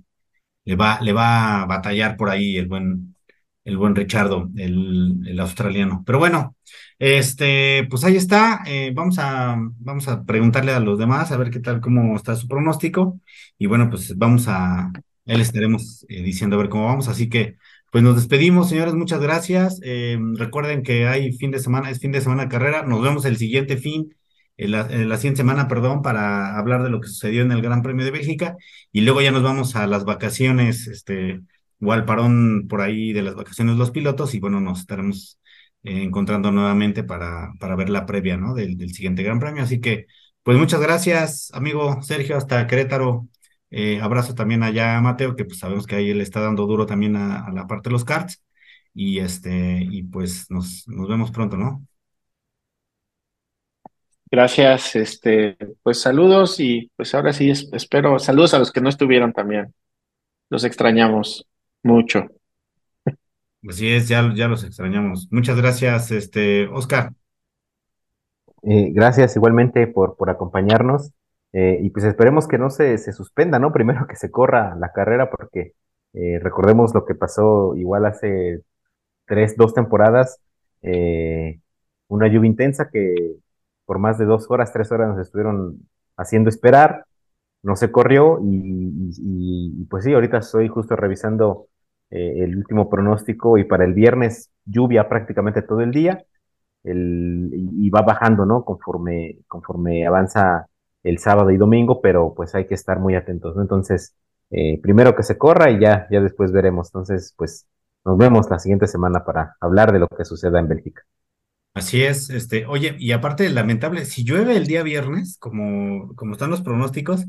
[0.65, 3.17] le va, le va a batallar por ahí el buen,
[3.65, 6.03] el buen Richardo, el, el australiano.
[6.07, 6.57] Pero bueno,
[6.99, 8.63] este, pues ahí está.
[8.67, 12.37] eh, vamos a, vamos a preguntarle a los demás a ver qué tal, cómo está
[12.37, 13.21] su pronóstico.
[13.59, 14.93] Y bueno, pues vamos a,
[15.25, 17.09] él estaremos eh, diciendo a ver cómo vamos.
[17.09, 17.57] Así que,
[17.91, 18.95] pues nos despedimos, señores.
[18.95, 19.81] Muchas gracias.
[19.83, 22.83] Eh, recuerden que hay fin de semana, es fin de semana de carrera.
[22.85, 24.15] Nos vemos el siguiente fin.
[24.57, 27.83] En la, la siguiente semana, perdón, para hablar de lo que sucedió en el Gran
[27.83, 28.57] Premio de Bélgica
[28.93, 31.41] y luego ya nos vamos a las vacaciones, este,
[31.81, 35.41] o al parón por ahí de las vacaciones los pilotos y bueno, nos estaremos
[35.83, 38.55] encontrando nuevamente para, para ver la previa, ¿no?
[38.55, 39.63] Del, del siguiente Gran Premio.
[39.63, 40.07] Así que,
[40.43, 43.29] pues muchas gracias, amigo Sergio, hasta Querétaro.
[43.75, 46.85] Eh, abrazo también allá a Mateo, que pues sabemos que ahí él está dando duro
[46.85, 48.45] también a, la parte de los cards.
[48.95, 51.83] Y este, y pues nos, nos vemos pronto, ¿no?
[54.31, 59.33] Gracias, este, pues saludos y pues ahora sí espero, saludos a los que no estuvieron
[59.33, 59.75] también.
[60.51, 61.47] Los extrañamos
[61.83, 62.27] mucho.
[63.67, 65.29] Así es, ya, ya los extrañamos.
[65.31, 67.15] Muchas gracias, este, Oscar.
[68.63, 71.13] Eh, gracias igualmente por, por acompañarnos.
[71.53, 73.73] Eh, y pues esperemos que no se, se, suspenda, ¿no?
[73.73, 75.75] Primero que se corra la carrera, porque
[76.15, 78.63] eh, recordemos lo que pasó igual hace
[79.27, 80.41] tres, dos temporadas,
[82.09, 83.15] una lluvia intensa que
[83.87, 85.79] por más de dos horas, tres horas nos estuvieron
[86.17, 87.07] haciendo esperar,
[87.63, 91.69] no se corrió y, y pues sí, ahorita estoy justo revisando
[92.11, 96.25] el último pronóstico y para el viernes lluvia prácticamente todo el día
[96.85, 98.65] el, y va bajando, ¿no?
[98.65, 100.67] Conforme, conforme avanza
[101.03, 103.63] el sábado y domingo, pero pues hay que estar muy atentos, ¿no?
[103.63, 104.15] Entonces,
[104.51, 106.89] eh, primero que se corra y ya, ya después veremos.
[106.89, 107.67] Entonces, pues
[108.05, 111.03] nos vemos la siguiente semana para hablar de lo que suceda en Bélgica.
[111.75, 116.51] Así es, este, oye, y aparte, lamentable, si llueve el día viernes, como, como están
[116.51, 117.25] los pronósticos,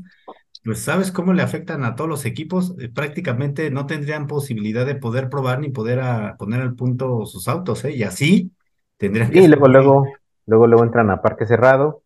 [0.62, 4.96] pues sabes cómo le afectan a todos los equipos, eh, prácticamente no tendrían posibilidad de
[4.96, 7.92] poder probar ni poder a, poner al punto sus autos, ¿eh?
[7.92, 8.52] Y así
[8.98, 9.40] tendrían que...
[9.40, 10.06] Y luego, luego,
[10.44, 12.02] luego, luego entran a parque cerrado,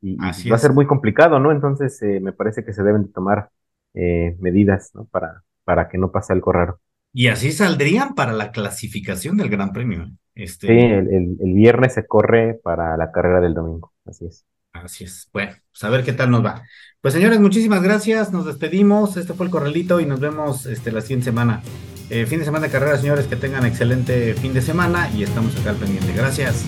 [0.00, 1.52] y, va a ser muy complicado, ¿no?
[1.52, 3.50] Entonces eh, me parece que se deben tomar
[3.94, 5.06] eh, medidas, ¿no?
[5.06, 6.80] Para, para que no pase algo raro.
[7.12, 10.10] Y así saldrían para la clasificación del Gran Premio.
[10.34, 10.66] Este...
[10.66, 14.44] Sí, el, el, viernes se corre para la carrera del domingo, así es.
[14.72, 15.28] Así es.
[15.32, 16.62] Bueno, pues a ver qué tal nos va.
[17.00, 21.00] Pues señores, muchísimas gracias, nos despedimos, este fue el Corralito y nos vemos este, la
[21.00, 21.62] siguiente semana.
[22.10, 25.58] Eh, fin de semana de carrera, señores, que tengan excelente fin de semana y estamos
[25.58, 26.12] acá al pendiente.
[26.12, 26.64] Gracias.